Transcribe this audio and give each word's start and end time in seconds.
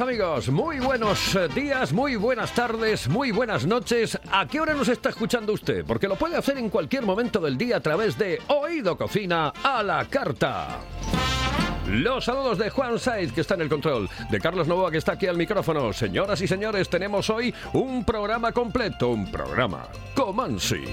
Amigos, 0.00 0.48
muy 0.48 0.80
buenos 0.80 1.36
eh, 1.36 1.48
días, 1.54 1.92
muy 1.92 2.16
buenas 2.16 2.54
tardes, 2.54 3.08
muy 3.08 3.30
buenas 3.30 3.66
noches. 3.66 4.18
¿A 4.30 4.46
qué 4.46 4.58
hora 4.58 4.72
nos 4.72 4.88
está 4.88 5.10
escuchando 5.10 5.52
usted? 5.52 5.84
Porque 5.84 6.08
lo 6.08 6.16
puede 6.16 6.34
hacer 6.36 6.56
en 6.56 6.70
cualquier 6.70 7.02
momento 7.04 7.40
del 7.40 7.58
día 7.58 7.76
a 7.76 7.80
través 7.80 8.16
de 8.16 8.40
Oído 8.48 8.96
Cocina 8.96 9.52
a 9.62 9.82
la 9.82 10.06
carta. 10.06 10.78
Los 11.86 12.24
saludos 12.24 12.56
de 12.56 12.70
Juan 12.70 12.98
Saiz, 12.98 13.32
que 13.32 13.42
está 13.42 13.54
en 13.54 13.60
el 13.60 13.68
control, 13.68 14.08
de 14.30 14.40
Carlos 14.40 14.66
Novoa, 14.66 14.90
que 14.90 14.98
está 14.98 15.12
aquí 15.12 15.26
al 15.26 15.36
micrófono. 15.36 15.92
Señoras 15.92 16.40
y 16.40 16.48
señores, 16.48 16.88
tenemos 16.88 17.28
hoy 17.28 17.54
un 17.74 18.04
programa 18.04 18.50
completo, 18.50 19.10
un 19.10 19.30
programa 19.30 19.88
Comansi. 20.14 20.84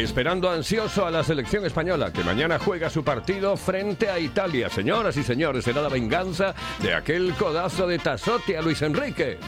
Esperando 0.00 0.48
ansioso 0.48 1.04
a 1.04 1.10
la 1.10 1.22
selección 1.22 1.66
española, 1.66 2.10
que 2.10 2.24
mañana 2.24 2.58
juega 2.58 2.88
su 2.88 3.04
partido 3.04 3.54
frente 3.54 4.08
a 4.08 4.18
Italia. 4.18 4.70
Señoras 4.70 5.14
y 5.18 5.22
señores, 5.22 5.62
será 5.62 5.82
la 5.82 5.90
venganza 5.90 6.54
de 6.80 6.94
aquel 6.94 7.34
codazo 7.34 7.86
de 7.86 7.98
Tasotti 7.98 8.54
a 8.54 8.62
Luis 8.62 8.80
Enrique. 8.80 9.38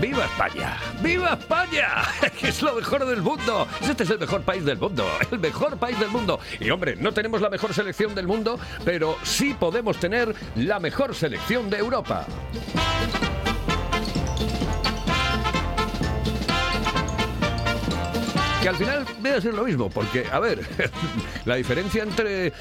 ¡Viva 0.00 0.24
España! 0.24 0.76
¡Viva 1.00 1.34
España! 1.34 1.88
Es 2.42 2.62
lo 2.62 2.74
mejor 2.74 3.06
del 3.06 3.22
mundo. 3.22 3.68
Este 3.80 4.02
es 4.02 4.10
el 4.10 4.18
mejor 4.18 4.42
país 4.42 4.64
del 4.64 4.76
mundo. 4.76 5.06
El 5.30 5.38
mejor 5.38 5.76
país 5.76 6.00
del 6.00 6.08
mundo. 6.08 6.40
Y 6.58 6.68
hombre, 6.70 6.96
no 6.96 7.12
tenemos 7.12 7.40
la 7.40 7.48
mejor 7.48 7.72
selección 7.72 8.12
del 8.12 8.26
mundo, 8.26 8.58
pero 8.84 9.16
sí 9.22 9.54
podemos 9.54 9.98
tener 9.98 10.34
la 10.56 10.80
mejor 10.80 11.14
selección 11.14 11.70
de 11.70 11.78
Europa. 11.78 12.26
Que 18.62 18.68
al 18.68 18.76
final 18.76 19.04
debe 19.20 19.40
ser 19.40 19.54
lo 19.54 19.64
mismo, 19.64 19.90
porque, 19.90 20.24
a 20.30 20.38
ver, 20.38 20.60
la 21.46 21.56
diferencia 21.56 22.04
entre 22.04 22.46
eh, 22.46 22.52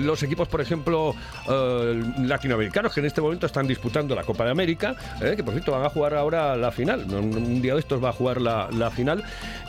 los 0.00 0.20
equipos, 0.24 0.48
por 0.48 0.60
ejemplo, 0.60 1.14
eh, 1.48 2.02
latinoamericanos, 2.18 2.92
que 2.92 2.98
en 2.98 3.06
este 3.06 3.20
momento 3.20 3.46
están 3.46 3.68
disputando 3.68 4.16
la 4.16 4.24
Copa 4.24 4.44
de 4.44 4.50
América, 4.50 4.96
eh, 5.20 5.34
que 5.36 5.44
por 5.44 5.54
cierto 5.54 5.70
van 5.70 5.84
a 5.84 5.88
jugar 5.88 6.14
ahora 6.14 6.56
la 6.56 6.72
final, 6.72 7.06
un, 7.08 7.36
un 7.36 7.62
día 7.62 7.74
de 7.74 7.80
estos 7.80 8.02
va 8.02 8.08
a 8.08 8.12
jugar 8.12 8.40
la, 8.40 8.68
la 8.72 8.90
final, 8.90 9.22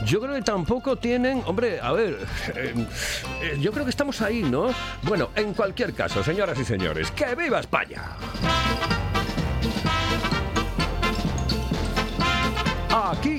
yo 0.04 0.20
creo 0.20 0.34
que 0.34 0.42
tampoco 0.42 0.96
tienen, 0.96 1.42
hombre, 1.46 1.78
a 1.80 1.92
ver, 1.92 2.18
yo 3.60 3.70
creo 3.70 3.84
que 3.84 3.90
estamos 3.90 4.20
ahí, 4.20 4.42
¿no? 4.42 4.70
Bueno, 5.02 5.30
en 5.36 5.54
cualquier 5.54 5.94
caso, 5.94 6.24
señoras 6.24 6.58
y 6.58 6.64
señores, 6.64 7.12
¡que 7.12 7.36
viva 7.36 7.60
España! 7.60 8.02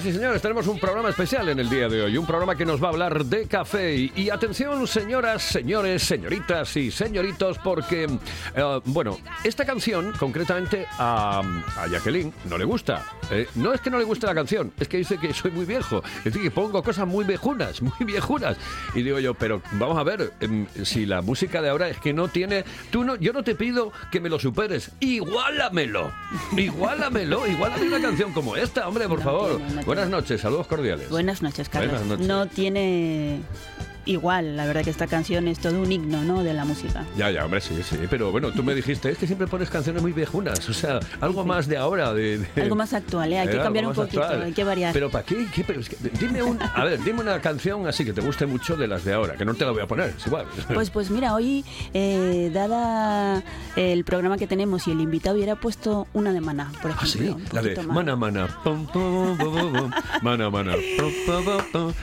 Señoras 0.00 0.06
y 0.06 0.12
señores, 0.18 0.42
tenemos 0.42 0.66
un 0.66 0.78
programa 0.78 1.08
especial 1.08 1.48
en 1.48 1.58
el 1.58 1.70
día 1.70 1.88
de 1.88 2.02
hoy, 2.02 2.16
un 2.18 2.26
programa 2.26 2.54
que 2.54 2.66
nos 2.66 2.82
va 2.82 2.88
a 2.88 2.90
hablar 2.90 3.24
de 3.24 3.46
café. 3.46 3.94
Y, 4.14 4.28
atención, 4.30 4.86
señoras, 4.86 5.42
señores, 5.42 6.02
señoritas 6.02 6.76
y 6.76 6.90
señoritos, 6.90 7.58
porque, 7.58 8.04
eh, 8.54 8.80
bueno, 8.84 9.18
esta 9.44 9.64
canción, 9.64 10.12
concretamente 10.18 10.86
a, 10.98 11.40
a 11.78 11.86
Jacqueline, 11.88 12.32
no 12.44 12.58
le 12.58 12.64
gusta. 12.64 13.04
Eh, 13.30 13.46
no 13.54 13.72
es 13.72 13.80
que 13.80 13.90
no 13.90 13.98
le 13.98 14.04
guste 14.04 14.26
la 14.26 14.34
canción, 14.34 14.72
es 14.78 14.86
que 14.88 14.98
dice 14.98 15.18
que 15.18 15.32
soy 15.32 15.50
muy 15.50 15.64
viejo. 15.64 16.02
Es 16.18 16.24
decir, 16.24 16.42
que 16.42 16.50
pongo 16.50 16.82
cosas 16.82 17.06
muy 17.06 17.24
viejunas, 17.24 17.80
muy 17.80 17.92
viejunas. 18.04 18.56
Y 18.94 19.02
digo 19.02 19.18
yo, 19.18 19.34
pero 19.34 19.62
vamos 19.72 19.96
a 19.98 20.02
ver, 20.02 20.32
em, 20.40 20.66
si 20.82 21.06
la 21.06 21.22
música 21.22 21.62
de 21.62 21.70
ahora 21.70 21.88
es 21.88 21.98
que 21.98 22.12
no 22.12 22.28
tiene. 22.28 22.64
Tú 22.90 23.02
no, 23.04 23.16
yo 23.16 23.32
no 23.32 23.42
te 23.42 23.54
pido 23.54 23.92
que 24.10 24.20
me 24.20 24.28
lo 24.28 24.38
superes, 24.38 24.90
igualamelo. 25.00 26.12
Igualamelo, 26.56 27.46
igualame 27.46 27.86
una 27.88 28.00
canción 28.00 28.32
como 28.32 28.56
esta, 28.56 28.86
hombre, 28.88 29.08
por 29.08 29.18
No 29.20 29.24
favor. 29.24 29.56
tiene, 29.56 29.74
no 29.74 29.82
Buenas 29.86 30.08
noches, 30.10 30.40
saludos 30.40 30.66
cordiales. 30.66 31.08
Buenas 31.08 31.42
noches, 31.42 31.68
Carlos. 31.68 31.92
Buenas 31.92 32.08
noches. 32.08 32.26
No 32.26 32.46
tiene 32.48 33.40
igual, 34.06 34.56
la 34.56 34.64
verdad 34.66 34.82
que 34.82 34.90
esta 34.90 35.06
canción 35.06 35.46
es 35.48 35.58
todo 35.58 35.80
un 35.82 35.92
himno, 35.92 36.22
¿no? 36.22 36.42
De 36.42 36.54
la 36.54 36.64
música. 36.64 37.04
Ya, 37.16 37.30
ya, 37.30 37.44
hombre, 37.44 37.60
sí, 37.60 37.74
sí. 37.82 37.96
Pero 38.08 38.32
bueno, 38.32 38.50
tú 38.52 38.62
me 38.62 38.74
dijiste, 38.74 39.10
es 39.10 39.18
que 39.18 39.26
siempre 39.26 39.46
pones 39.46 39.68
canciones 39.70 40.00
muy 40.02 40.12
viejunas. 40.12 40.66
O 40.68 40.72
sea, 40.72 41.00
algo 41.20 41.44
más 41.44 41.66
de 41.68 41.76
ahora. 41.76 42.14
De, 42.14 42.38
de- 42.38 42.62
Algo 42.62 42.74
más 42.76 42.92
actual, 42.94 43.32
¿eh? 43.32 43.38
hay 43.40 43.48
que 43.48 43.56
Eh, 43.56 43.62
cambiar 43.62 43.86
un 43.86 43.92
poquito, 43.94 44.22
actual. 44.22 44.42
hay 44.42 44.52
que 44.52 44.64
variar. 44.64 44.92
Pero 44.92 45.10
¿para 45.10 45.24
qué? 45.24 45.46
¿Qué? 45.54 45.64
Pero 45.64 45.80
es 45.80 45.88
que- 45.88 45.96
dime 46.20 46.42
un, 46.42 46.58
a 46.62 46.84
ver, 46.84 47.02
dime 47.02 47.20
una 47.20 47.40
canción 47.40 47.86
así 47.86 48.04
que 48.04 48.12
te 48.12 48.20
guste 48.20 48.46
mucho 48.46 48.76
de 48.76 48.86
las 48.86 49.04
de 49.04 49.12
ahora, 49.12 49.34
que 49.36 49.44
no 49.44 49.54
te 49.54 49.64
la 49.64 49.72
voy 49.72 49.82
a 49.82 49.86
poner, 49.86 50.14
es 50.16 50.26
igual. 50.26 50.46
Pues, 50.74 50.90
pues 50.90 51.10
mira, 51.10 51.34
hoy, 51.34 51.64
eh, 51.94 52.50
dada 52.52 53.42
el 53.76 54.04
programa 54.04 54.36
que 54.38 54.46
tenemos 54.46 54.86
y 54.86 54.92
el 54.92 55.00
invitado, 55.00 55.36
hubiera 55.36 55.56
puesto 55.56 56.06
una 56.12 56.32
de 56.32 56.40
Maná, 56.40 56.70
por 56.82 56.92
Ah, 56.92 56.98
sí, 57.06 57.18
ejemplo. 57.20 57.44
la 57.52 57.62
de 57.62 57.74
pum, 57.76 57.86
pum, 57.86 58.86
pum, 58.92 59.36
pum, 59.38 59.72
pum, 59.72 59.90
mana 60.22 60.50
mana. 60.50 60.74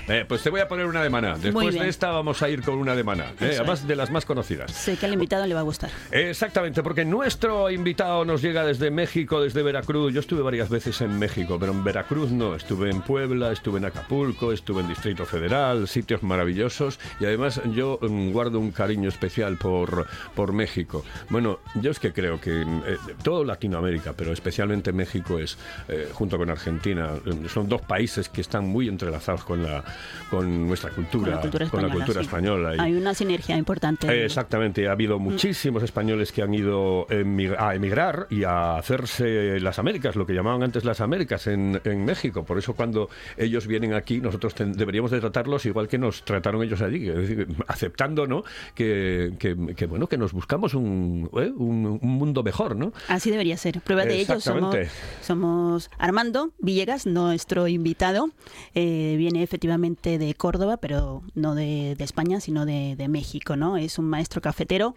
Eh, 0.08 0.26
pues 0.28 0.42
te 0.44 0.50
voy 0.50 0.62
a 0.62 0.68
poner 0.68 0.86
una 0.86 1.02
de 1.04 1.10
mana. 1.10 1.38
Después 1.38 1.74
de 1.74 1.88
esta 1.94 2.10
vamos 2.10 2.42
a 2.42 2.50
ir 2.50 2.64
con 2.64 2.74
una 2.80 2.96
de 2.96 3.04
mana, 3.04 3.34
eh, 3.40 3.58
además 3.60 3.88
de 3.88 3.96
las 3.96 4.10
más 4.10 4.26
conocidas. 4.26 4.72
Sé 4.72 4.98
que 4.98 5.06
al 5.06 5.14
invitado 5.14 5.46
le 5.46 5.54
va 5.54 5.60
a 5.60 5.64
gustar. 5.64 5.92
Exactamente, 6.12 6.82
porque 6.82 7.06
nuestro 7.06 7.70
invitado 7.70 8.26
nos 8.26 8.42
llega 8.42 8.66
desde 8.66 8.90
México, 8.90 9.40
desde 9.40 9.62
Veracruz. 9.62 10.12
Yo 10.12 10.20
estuve 10.20 10.42
varias 10.42 10.70
veces 10.70 11.02
en 11.02 11.20
México, 11.20 11.58
pero 11.60 11.72
en 11.72 11.84
Veracruz 11.84 12.32
no. 12.32 12.56
Estuve 12.56 12.90
en 12.90 13.02
Puebla, 13.02 13.52
estuve 13.52 13.78
en 13.78 13.86
Acapulco, 13.86 14.52
estuve 14.52 14.82
en 14.82 14.88
Distrito 14.88 15.24
Federal, 15.24 15.88
sitios 15.88 16.24
maravillosos. 16.24 17.00
Y 17.20 17.26
además 17.26 17.62
yo 17.76 18.00
mm, 18.02 18.32
guardo 18.32 18.60
un 18.60 18.72
cariño 18.72 19.08
especial 19.08 19.58
por, 19.58 20.08
por 20.34 20.52
México. 20.52 21.06
Bueno, 21.30 21.60
yo 21.76 21.92
es 21.92 22.00
que 22.00 22.12
creo 22.12 22.42
que 22.42 22.64
eh, 22.64 22.98
todo 23.22 23.44
Latinoamérica, 23.44 24.14
pero 24.14 24.34
especialmente 24.34 24.92
México 24.92 25.38
es, 25.38 25.60
eh, 25.88 26.10
junto 26.12 26.40
con 26.40 26.50
Argentina, 26.50 27.12
eh, 27.24 27.48
son 27.50 27.70
dos 27.70 27.82
países 27.82 28.30
que 28.30 28.42
están 28.42 28.68
muy 28.68 28.88
entrelazados 28.88 29.44
con, 29.44 29.62
la, 29.62 29.84
con 30.32 30.66
nuestra 30.68 30.90
cultura, 30.90 31.24
Con 31.24 31.36
la 31.36 31.42
cultura 31.42 31.70
con 31.70 31.83
española. 31.88 31.88
la 31.88 31.94
cultura 32.06 32.20
sí. 32.22 32.26
española. 32.26 32.76
Y- 32.76 32.80
Hay 32.80 32.94
una 32.96 33.14
sinergia 33.14 33.58
importante. 33.58 34.26
Exactamente, 34.26 34.88
ha 34.88 34.92
habido 34.92 35.20
muchísimos 35.20 35.84
españoles 35.84 36.32
que 36.32 36.42
han 36.42 36.54
ido 36.54 37.08
emig- 37.08 37.56
a 37.58 37.76
emigrar 37.76 38.28
y 38.30 38.44
a 38.44 38.78
hacerse 38.78 39.60
las 39.60 39.80
Américas, 39.80 40.16
lo 40.16 40.26
que 40.26 40.34
llamaban 40.34 40.64
antes 40.64 40.84
las 40.86 41.02
Américas 41.02 41.48
en, 41.48 41.80
en 41.84 42.06
México. 42.06 42.44
Por 42.46 42.58
eso 42.58 42.74
cuando 42.74 43.10
ellos 43.38 43.68
vienen 43.68 43.94
aquí, 43.94 44.20
nosotros 44.20 44.54
deberíamos 44.58 45.12
de 45.12 45.20
tratarlos 45.20 45.66
igual 45.66 45.88
que 45.88 45.98
nos 45.98 46.24
trataron 46.24 46.64
ellos 46.64 46.82
allí, 46.82 47.08
es 47.10 47.16
decir, 47.16 47.48
aceptando, 47.68 48.28
¿no? 48.28 48.44
Que, 48.76 49.34
que- 49.40 49.56
que, 49.76 49.86
bueno, 49.86 50.08
que 50.08 50.18
nos 50.18 50.34
buscamos 50.34 50.74
un, 50.74 51.30
¿eh? 51.38 51.52
un, 51.56 52.00
un 52.02 52.10
mundo 52.10 52.44
mejor, 52.44 52.76
¿no? 52.76 52.94
Así 53.08 53.32
debería 53.32 53.58
ser. 53.58 53.82
Prueba 53.82 54.06
de 54.06 54.20
ello 54.20 54.40
somos, 54.40 54.76
somos 55.22 55.90
Armando 55.98 56.52
Villegas, 56.60 57.06
nuestro 57.06 57.68
invitado. 57.68 58.30
Eh, 58.76 59.16
viene 59.18 59.44
efectivamente 59.44 60.18
de 60.18 60.34
Córdoba, 60.36 60.78
pero 60.78 61.24
no 61.36 61.56
de, 61.56 61.73
de 61.98 62.04
España, 62.04 62.40
sino 62.40 62.66
de, 62.66 62.96
de 62.96 63.08
México, 63.08 63.56
¿no? 63.56 63.78
Es 63.78 64.00
un 64.00 64.06
maestro 64.06 64.42
cafetero 64.42 64.96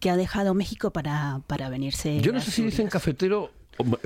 que 0.00 0.10
ha 0.10 0.16
dejado 0.16 0.54
México 0.54 0.90
para, 0.90 1.40
para 1.46 1.68
venirse. 1.68 2.20
Yo 2.20 2.32
no 2.32 2.40
sé 2.40 2.50
si 2.50 2.62
dicen 2.62 2.88
cafetero. 2.88 3.50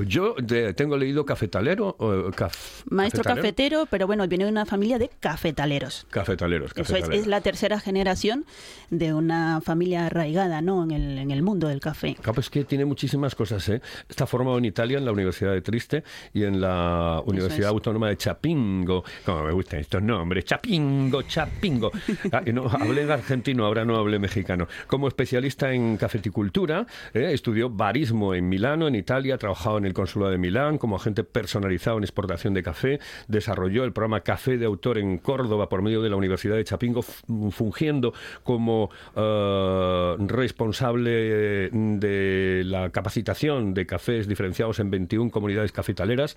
Yo 0.07 0.35
de- 0.43 0.75
tengo 0.75 0.97
leído 0.97 1.25
cafetalero. 1.25 1.97
caf- 2.37 2.83
Maestro 2.91 3.23
cafetero, 3.25 3.87
pero 3.91 4.07
bueno, 4.07 4.27
viene 4.29 4.45
de 4.45 4.51
una 4.51 4.67
familia 4.67 4.99
de 4.99 5.09
cafetaleros. 5.21 6.07
Cafetaleros, 6.11 6.73
Eso 6.73 6.81
es, 6.83 6.89
cafetaleros. 6.89 7.21
es 7.23 7.27
la 7.27 7.41
tercera 7.41 7.81
generación 7.81 8.45
de 8.91 9.15
una 9.15 9.61
familia 9.63 10.07
arraigada 10.07 10.61
¿no? 10.61 10.85
en, 10.85 10.91
el, 10.91 11.19
en 11.19 11.31
el 11.31 11.43
mundo 11.43 11.69
del 11.69 11.81
café. 11.81 12.15
Claro, 12.17 12.35
pues 12.35 12.51
que 12.51 12.65
tiene 12.65 12.85
muchísimas 12.85 13.35
cosas, 13.35 13.67
¿eh? 13.69 13.81
Está 14.09 14.27
formado 14.27 14.59
en 14.59 14.65
Italia, 14.67 14.99
en 14.99 15.05
la 15.05 15.13
Universidad 15.13 15.53
de 15.53 15.63
Triste 15.63 16.05
y 16.35 16.45
en 16.45 16.61
la 16.61 17.23
Universidad 17.25 17.69
es. 17.69 17.73
Autónoma 17.73 18.09
de 18.09 18.17
Chapingo. 18.17 19.05
Como 19.25 19.45
me 19.45 19.53
gustan 19.53 19.81
estos 19.81 20.03
nombres, 20.03 20.45
Chapingo, 20.45 21.23
Chapingo. 21.23 21.91
Ah, 22.33 22.41
no, 22.53 22.67
hablé 22.69 23.03
en 23.03 23.11
argentino, 23.11 23.67
ahora 23.67 23.85
no 23.85 23.97
hablé 23.97 24.19
mexicano. 24.19 24.67
Como 24.87 25.07
especialista 25.09 25.73
en 25.73 25.97
cafeticultura, 25.99 26.87
¿eh? 27.13 27.31
estudió 27.33 27.69
barismo 27.69 28.35
en 28.35 28.49
Milano, 28.49 28.89
en 28.89 28.95
Italia, 28.95 29.35
ha 29.35 29.39
trabajado 29.63 29.79
en 29.79 29.85
el 29.85 29.95
Consulado 29.95 30.33
de 30.33 30.39
Milán 30.39 30.79
como 30.79 30.97
agente 30.97 31.23
personalizado 31.23 31.99
en 31.99 32.03
exportación 32.03 32.53
de 32.53 32.65
café, 32.65 32.99
desarrolló 33.29 33.85
el 33.85 33.93
programa 33.93 34.23
Café 34.23 34.59
de 34.59 34.67
Autor 34.67 34.99
en 34.99 35.19
Córdoba 35.19 35.69
por 35.69 35.83
medio 35.83 36.03
de 36.03 36.11
la 36.11 36.17
Universidad 36.17 36.57
de 36.57 36.65
Chapingo, 36.65 37.03
fungiendo 37.03 38.13
como 38.43 38.91
eh, 39.15 40.17
responsable 40.19 41.71
de 41.71 42.63
la 42.65 42.91
capacitación 42.91 43.73
de 43.73 43.87
cafés 43.87 44.27
diferenciados 44.27 44.81
en 44.81 44.91
21 44.91 45.31
comunidades 45.31 45.71
cafetaleras. 45.71 46.35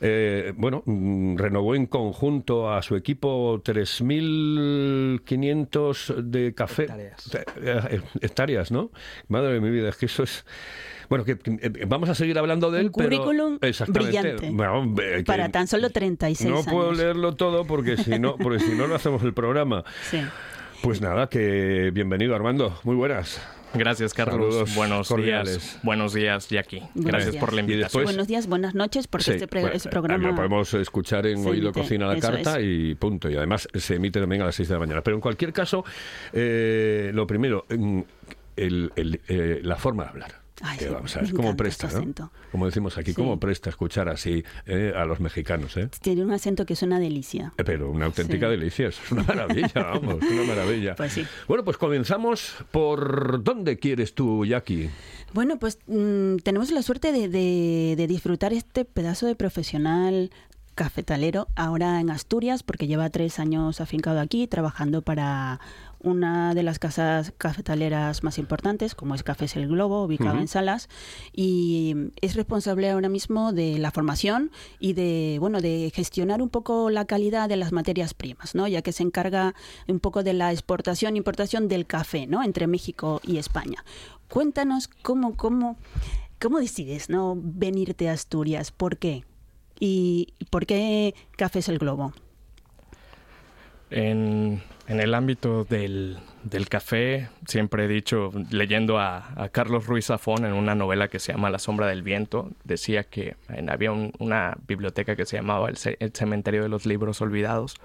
Eh, 0.00 0.54
bueno, 0.56 0.82
mm, 0.86 1.36
renovó 1.36 1.74
en 1.74 1.84
conjunto 1.86 2.72
a 2.72 2.80
su 2.80 2.96
equipo 2.96 3.60
3.500 3.62 6.22
de 6.22 6.54
café. 6.54 6.84
Hectáreas. 6.84 7.30
Eh, 7.60 8.00
hectáreas, 8.22 8.70
¿no? 8.70 8.90
Madre 9.28 9.52
de 9.54 9.60
mi 9.60 9.70
vida, 9.70 9.88
es 9.90 9.96
que 9.96 10.06
eso 10.06 10.22
es... 10.22 10.46
Bueno, 11.08 11.24
que, 11.24 11.38
que, 11.38 11.50
eh, 11.62 11.84
vamos 11.86 12.08
a 12.08 12.14
seguir 12.14 12.38
hablando 12.38 12.70
de 12.70 12.80
Un 12.80 12.86
él, 12.86 12.92
pero... 12.96 13.08
currículum 13.08 13.58
Exactamente. 13.60 14.18
brillante. 14.20 14.50
Bueno, 14.50 14.94
eh, 15.02 15.16
que 15.18 15.24
Para 15.24 15.48
tan 15.50 15.66
solo 15.66 15.90
36 15.90 16.48
No 16.50 16.56
años. 16.58 16.68
puedo 16.72 16.92
leerlo 16.92 17.34
todo 17.34 17.64
porque 17.64 17.96
si 17.96 18.18
no, 18.18 18.36
porque 18.38 18.60
si 18.60 18.72
no, 18.74 18.86
no 18.86 18.94
hacemos 18.94 19.22
el 19.22 19.34
programa. 19.34 19.84
Sí. 20.10 20.20
Pues 20.82 21.00
nada, 21.00 21.28
que 21.28 21.90
bienvenido 21.92 22.34
Armando, 22.34 22.78
muy 22.84 22.94
buenas. 22.96 23.40
Gracias, 23.76 24.14
Carlos. 24.14 24.54
Saludos 24.54 24.74
Buenos 24.76 25.08
cordiales. 25.08 25.54
días. 25.60 25.80
Buenos 25.82 26.14
días, 26.14 26.48
Jackie. 26.48 26.78
Buenos 26.94 27.04
Gracias 27.06 27.32
días. 27.32 27.44
por 27.44 27.52
la 27.54 27.60
invitación. 27.60 27.86
después- 27.86 28.04
Buenos 28.04 28.28
días, 28.28 28.46
buenas 28.46 28.74
noches, 28.76 29.08
porque 29.08 29.24
Sí, 29.24 29.30
este, 29.32 29.48
pre- 29.48 29.62
bueno, 29.62 29.74
ese 29.74 29.88
eh, 29.88 29.90
programa... 29.90 30.28
Lo 30.28 30.34
podemos 30.36 30.72
escuchar 30.74 31.26
en 31.26 31.38
Oído 31.44 31.70
emite, 31.70 31.80
Cocina 31.80 32.06
la 32.06 32.20
Carta 32.20 32.60
es. 32.60 32.66
y 32.66 32.94
punto. 32.94 33.28
Y 33.28 33.36
además 33.36 33.66
se 33.74 33.96
emite 33.96 34.20
también 34.20 34.42
a 34.42 34.44
las 34.44 34.54
6 34.54 34.68
de 34.68 34.74
la 34.74 34.78
mañana. 34.78 35.02
Pero 35.02 35.16
en 35.16 35.20
cualquier 35.20 35.52
caso, 35.52 35.84
eh, 36.32 37.10
lo 37.14 37.26
primero, 37.26 37.64
mm, 37.68 38.00
el- 38.56 38.92
el, 38.94 39.20
eh, 39.26 39.58
la 39.64 39.74
forma 39.74 40.04
de 40.04 40.10
hablar. 40.10 40.43
Ay, 40.66 40.78
Que 40.78 40.84
sí, 40.86 40.90
ver, 40.90 41.30
cómo 41.32 41.48
encanta 41.50 41.56
presta, 41.56 41.88
¿no? 42.00 42.30
Como 42.50 42.66
decimos 42.66 42.96
aquí, 42.96 43.10
Sí. 43.10 43.14
cómo 43.16 43.38
presta 43.38 43.68
escuchar 43.70 44.08
así 44.08 44.42
eh, 44.66 44.92
a 44.96 45.04
los 45.04 45.20
mexicanos, 45.20 45.76
¿eh? 45.76 45.88
Tiene 46.00 46.24
un 46.24 46.32
acento 46.32 46.64
que 46.64 46.72
es 46.72 46.82
una 46.82 46.98
delicia. 46.98 47.52
Eh, 47.58 47.64
Pero 47.64 47.90
una 47.90 48.06
auténtica 48.06 48.46
Sí. 48.46 48.50
delicia, 48.56 48.88
es 48.88 49.12
una 49.12 49.22
maravilla, 49.24 49.72
vamos, 50.00 50.16
una 50.22 50.42
maravilla. 50.44 50.94
Pues 50.96 51.12
sí. 51.12 51.26
Bueno, 51.48 51.64
pues 51.64 51.76
comenzamos 51.76 52.54
por 52.70 53.42
¿dónde 53.44 53.78
quieres 53.78 54.14
tú, 54.14 54.44
Jackie? 54.46 54.88
Bueno, 55.34 55.58
pues 55.58 55.78
mm, 55.86 56.36
tenemos 56.44 56.70
la 56.70 56.82
suerte 56.82 57.12
de, 57.12 57.28
de- 57.28 57.94
de 57.96 58.06
disfrutar 58.06 58.52
este 58.52 58.84
pedazo 58.84 59.26
de 59.26 59.34
profesional 59.34 60.30
cafetalero 60.74 61.46
ahora 61.54 62.00
en 62.00 62.10
Asturias, 62.10 62.62
porque 62.62 62.86
lleva 62.86 63.08
tres 63.10 63.38
años 63.38 63.80
afincado 63.80 64.20
aquí, 64.20 64.46
trabajando 64.46 65.02
para 65.02 65.60
una 66.04 66.54
de 66.54 66.62
las 66.62 66.78
casas 66.78 67.32
cafetaleras 67.36 68.22
más 68.22 68.38
importantes, 68.38 68.94
como 68.94 69.14
es 69.14 69.22
Cafés 69.22 69.56
El 69.56 69.68
Globo, 69.68 70.04
ubicado 70.04 70.38
en 70.38 70.48
Salas, 70.48 70.88
y 71.32 71.96
es 72.20 72.36
responsable 72.36 72.90
ahora 72.90 73.08
mismo 73.08 73.52
de 73.52 73.78
la 73.78 73.90
formación 73.90 74.50
y 74.78 74.92
de 74.92 75.38
bueno 75.40 75.60
de 75.60 75.90
gestionar 75.94 76.42
un 76.42 76.50
poco 76.50 76.90
la 76.90 77.06
calidad 77.06 77.48
de 77.48 77.56
las 77.56 77.72
materias 77.72 78.14
primas, 78.14 78.54
¿no? 78.54 78.68
Ya 78.68 78.82
que 78.82 78.92
se 78.92 79.02
encarga 79.02 79.54
un 79.88 79.98
poco 79.98 80.22
de 80.22 80.34
la 80.34 80.52
exportación 80.52 81.14
e 81.14 81.18
importación 81.18 81.68
del 81.68 81.86
café, 81.86 82.26
¿no? 82.26 82.42
Entre 82.42 82.66
México 82.66 83.20
y 83.24 83.38
España. 83.38 83.84
Cuéntanos 84.28 84.88
cómo 85.02 85.36
cómo 85.36 85.76
cómo 86.40 86.60
decides, 86.60 87.08
¿no? 87.08 87.34
Venirte 87.36 88.10
a 88.10 88.12
Asturias, 88.12 88.70
¿por 88.70 88.98
qué? 88.98 89.24
¿Y 89.80 90.34
por 90.50 90.66
qué 90.66 91.14
Cafés 91.36 91.68
El 91.68 91.78
Globo? 91.78 92.12
En, 93.96 94.60
el 94.88 95.14
ámbito 95.14 95.64
del, 95.64 96.18
del 96.42 96.68
café, 96.68 97.28
siempre 97.46 97.84
he 97.84 97.88
dicho, 97.88 98.32
leyendo 98.50 98.98
a, 98.98 99.48
Carlos 99.52 99.86
Ruiz 99.86 100.06
Zafón 100.06 100.44
en 100.44 100.52
una 100.52 100.74
novela 100.74 101.06
que 101.06 101.20
se 101.20 101.32
llama 101.32 101.48
La 101.48 101.60
sombra 101.60 101.86
del 101.86 102.02
viento, 102.02 102.50
decía 102.64 103.04
que 103.04 103.36
había 103.68 103.92
un- 103.92 104.12
una 104.18 104.58
biblioteca 104.66 105.14
que 105.14 105.24
se 105.26 105.36
llamaba 105.36 105.68
el, 105.70 105.76
el 106.00 106.12
Cementerio 106.12 106.64
de 106.64 106.68
los 106.68 106.86
Libros 106.86 107.20
Olvidados. 107.20 107.76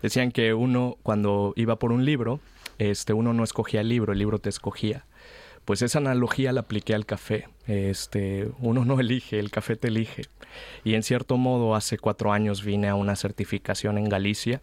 Decían 0.00 0.30
que 0.30 0.54
uno, 0.54 0.96
cuando 1.02 1.54
iba 1.56 1.76
por 1.80 1.90
un 1.90 2.04
libro, 2.04 2.38
este, 2.78 3.12
uno 3.12 3.32
no 3.34 3.42
escogía 3.42 3.80
el 3.80 3.88
libro, 3.88 4.12
el 4.12 4.20
libro 4.20 4.38
te 4.38 4.48
escogía. 4.50 5.06
Pues 5.64 5.82
esa 5.82 5.98
analogía 5.98 6.52
la 6.52 6.60
apliqué 6.60 6.94
al 6.94 7.04
café. 7.04 7.48
Este, 7.66 8.48
uno 8.60 8.84
no 8.84 9.00
elige, 9.00 9.40
el 9.40 9.50
café 9.50 9.74
te 9.74 9.88
elige. 9.88 10.22
Y 10.84 10.94
en 10.94 11.02
cierto 11.02 11.36
modo, 11.36 11.74
hace 11.74 11.98
cuatro 11.98 12.32
años 12.32 12.64
vine 12.64 12.88
a 12.88 12.94
una 12.94 13.16
certificación 13.16 13.98
en 13.98 14.08
Galicia 14.08 14.62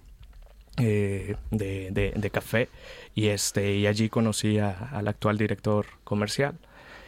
eh, 0.77 1.35
de, 1.51 1.89
de- 1.91 2.13
de 2.15 2.29
café. 2.29 2.69
Y 3.15 3.27
este 3.27 3.75
y 3.75 3.87
allí 3.87 4.09
conocí 4.09 4.59
a- 4.59 4.71
al 4.91 5.07
actual 5.07 5.37
director 5.37 5.85
comercial. 6.03 6.55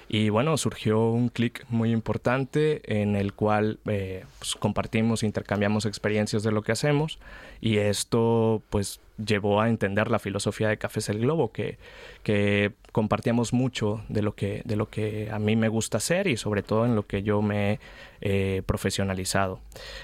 Y 0.10 0.30
bueno, 0.30 0.56
surgió 0.56 1.10
un 1.10 1.28
clic 1.28 1.66
muy 1.70 1.92
importante 1.92 2.82
en 3.02 3.16
el 3.18 3.34
cual 3.34 3.80
eh, 3.88 4.24
pues, 4.40 4.56
compartimos, 4.56 5.22
intercambiamos 5.24 5.86
experiencias 5.86 6.44
de 6.44 6.52
lo 6.54 6.62
que 6.62 6.72
hacemos. 6.72 7.20
Y 7.60 7.78
esto 7.78 8.62
pues 8.70 9.02
llevó 9.24 9.62
a 9.62 9.70
entender 9.70 10.10
la 10.10 10.20
filosofía 10.20 10.70
de 10.70 10.78
Cafés 10.78 11.10
el 11.10 11.20
Globo, 11.20 11.52
que, 11.52 11.78
que 12.24 12.74
compartíamos 12.92 13.54
mucho 13.54 14.04
de 14.10 14.22
lo, 14.22 14.36
que, 14.36 14.62
de 14.66 14.76
lo 14.76 14.90
que 14.90 15.30
a 15.32 15.40
mí 15.40 15.56
me 15.56 15.70
gusta 15.70 15.98
hacer 15.98 16.28
y 16.28 16.38
sobre 16.38 16.64
todo 16.64 16.86
en 16.86 16.96
lo 16.96 17.06
que 17.06 17.24
yo 17.24 17.42
me 17.42 17.74
he 17.74 17.80
eh, 18.22 18.62
profesionalizado. 18.66 19.60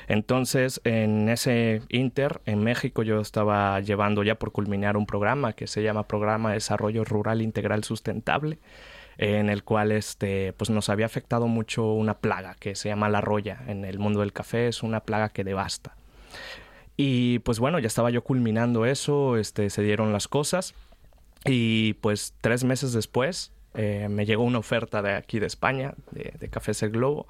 Entonces, 0.07 0.81
en 0.83 1.29
ese 1.29 1.81
Inter, 1.89 2.41
en 2.45 2.63
México, 2.63 3.03
yo 3.03 3.19
estaba 3.19 3.79
llevando 3.79 4.23
ya 4.23 4.35
por 4.35 4.51
culminar 4.51 4.97
un 4.97 5.05
programa 5.05 5.53
que 5.53 5.67
se 5.67 5.83
llama 5.83 6.07
Programa 6.07 6.49
de 6.49 6.55
Desarrollo 6.55 7.03
Rural 7.03 7.41
Integral 7.41 7.83
Sustentable 7.83 8.59
en 9.17 9.49
el 9.49 9.63
cual 9.63 9.91
este, 9.91 10.53
pues 10.53 10.69
nos 10.69 10.89
había 10.89 11.05
afectado 11.05 11.47
mucho 11.47 11.85
una 11.93 12.15
plaga 12.15 12.55
que 12.59 12.75
se 12.75 12.89
llama 12.89 13.09
la 13.09 13.21
roya 13.21 13.59
en 13.67 13.85
el 13.85 13.99
mundo 13.99 14.21
del 14.21 14.33
café, 14.33 14.67
es 14.67 14.83
una 14.83 15.01
plaga 15.01 15.29
que 15.29 15.43
devasta. 15.43 15.95
Y 16.95 17.39
pues 17.39 17.59
bueno, 17.59 17.79
ya 17.79 17.87
estaba 17.87 18.09
yo 18.11 18.23
culminando 18.23 18.85
eso, 18.85 19.37
este, 19.37 19.69
se 19.69 19.81
dieron 19.81 20.13
las 20.13 20.27
cosas 20.27 20.75
y 21.45 21.93
pues 21.93 22.35
tres 22.39 22.63
meses 22.63 22.93
después 22.93 23.51
eh, 23.73 24.07
me 24.09 24.25
llegó 24.25 24.43
una 24.43 24.59
oferta 24.59 25.01
de 25.01 25.15
aquí 25.15 25.39
de 25.39 25.47
España, 25.47 25.95
de, 26.11 26.33
de 26.39 26.49
Cafés 26.49 26.83
El 26.83 26.91
Globo, 26.91 27.27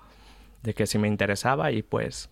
de 0.64 0.74
que 0.74 0.86
si 0.86 0.98
me 0.98 1.08
interesaba 1.08 1.72
y 1.72 1.82
pues 1.82 2.30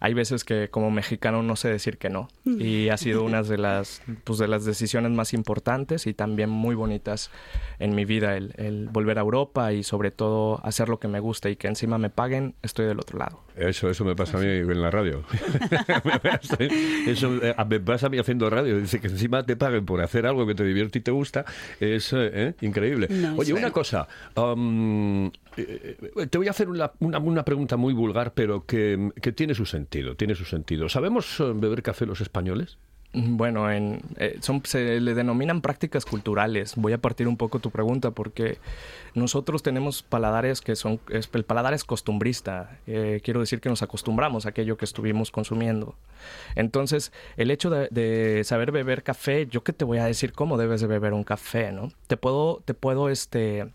hay 0.00 0.14
veces 0.14 0.44
que 0.44 0.68
como 0.68 0.90
mexicano 0.90 1.42
no 1.42 1.56
sé 1.56 1.68
decir 1.68 1.98
que 1.98 2.10
no. 2.10 2.28
Y 2.44 2.88
ha 2.88 2.96
sido 2.96 3.24
una 3.24 3.42
de 3.42 3.58
las, 3.58 4.02
pues, 4.24 4.38
de 4.38 4.48
las 4.48 4.64
decisiones 4.64 5.12
más 5.12 5.34
importantes 5.34 6.06
y 6.06 6.14
también 6.14 6.50
muy 6.50 6.74
bonitas 6.74 7.30
en 7.78 7.94
mi 7.94 8.04
vida, 8.04 8.36
el, 8.36 8.52
el, 8.56 8.88
volver 8.88 9.18
a 9.18 9.22
Europa 9.22 9.72
y 9.72 9.82
sobre 9.82 10.10
todo 10.10 10.60
hacer 10.64 10.88
lo 10.88 10.98
que 10.98 11.08
me 11.08 11.20
gusta 11.20 11.50
y 11.50 11.56
que 11.56 11.68
encima 11.68 11.98
me 11.98 12.10
paguen, 12.10 12.54
estoy 12.62 12.86
del 12.86 12.98
otro 12.98 13.18
lado. 13.18 13.42
Eso, 13.58 13.90
eso 13.90 14.04
me 14.04 14.14
pasa 14.14 14.38
a 14.38 14.40
mí 14.40 14.46
en 14.46 14.80
la 14.80 14.90
radio. 14.90 15.24
eso 17.06 17.38
eh, 17.42 17.54
me 17.68 17.80
pasa 17.80 18.06
a 18.06 18.08
mí 18.08 18.18
haciendo 18.18 18.48
radio. 18.48 18.78
Dice 18.78 19.00
que 19.00 19.08
encima 19.08 19.44
te 19.44 19.56
paguen 19.56 19.84
por 19.84 20.00
hacer 20.00 20.26
algo 20.26 20.46
que 20.46 20.54
te 20.54 20.62
divierte 20.62 21.00
y 21.00 21.02
te 21.02 21.10
gusta. 21.10 21.44
Es 21.80 22.12
eh, 22.16 22.54
increíble. 22.60 23.08
No, 23.10 23.34
Oye, 23.36 23.52
una 23.52 23.72
cosa. 23.72 24.06
Um, 24.36 25.30
te 26.30 26.38
voy 26.38 26.46
a 26.46 26.50
hacer 26.50 26.68
una, 26.68 26.92
una, 27.00 27.18
una 27.18 27.44
pregunta 27.44 27.76
muy 27.76 27.94
vulgar, 27.94 28.32
pero 28.32 28.64
que, 28.64 29.10
que, 29.20 29.32
tiene 29.32 29.54
su 29.54 29.66
sentido. 29.66 29.87
Tiene 29.88 30.34
su 30.34 30.44
sentido. 30.44 30.88
¿Sabemos 30.88 31.36
beber 31.38 31.82
café 31.82 32.06
los 32.06 32.20
españoles? 32.20 32.78
Bueno, 33.14 33.70
en, 33.72 34.02
eh, 34.18 34.36
son, 34.42 34.60
se 34.64 35.00
le 35.00 35.14
denominan 35.14 35.62
prácticas 35.62 36.04
culturales. 36.04 36.74
Voy 36.76 36.92
a 36.92 36.98
partir 36.98 37.26
un 37.26 37.38
poco 37.38 37.58
tu 37.58 37.70
pregunta 37.70 38.10
porque 38.10 38.58
nosotros 39.14 39.62
tenemos 39.62 40.02
paladares 40.02 40.60
que 40.60 40.76
son, 40.76 41.00
el 41.08 41.44
paladar 41.44 41.72
es 41.72 41.84
costumbrista. 41.84 42.78
Eh, 42.86 43.22
quiero 43.24 43.40
decir 43.40 43.62
que 43.62 43.70
nos 43.70 43.82
acostumbramos 43.82 44.44
a 44.44 44.50
aquello 44.50 44.76
que 44.76 44.84
estuvimos 44.84 45.30
consumiendo. 45.30 45.94
Entonces, 46.54 47.10
el 47.38 47.50
hecho 47.50 47.70
de, 47.70 48.42
saber 48.44 48.72
beber 48.72 49.02
café, 49.02 49.46
yo 49.46 49.64
qué 49.64 49.72
te 49.72 49.86
voy 49.86 49.98
a 49.98 50.04
decir 50.04 50.32
cómo 50.32 50.58
debes 50.58 50.82
de 50.82 50.86
beber 50.86 51.14
un 51.14 51.24
café, 51.24 51.72
¿no? 51.72 51.90
Te 52.08 52.18
puedo, 52.18 52.62
te 52.66 52.74
puedo, 52.74 53.08
este, 53.08 53.68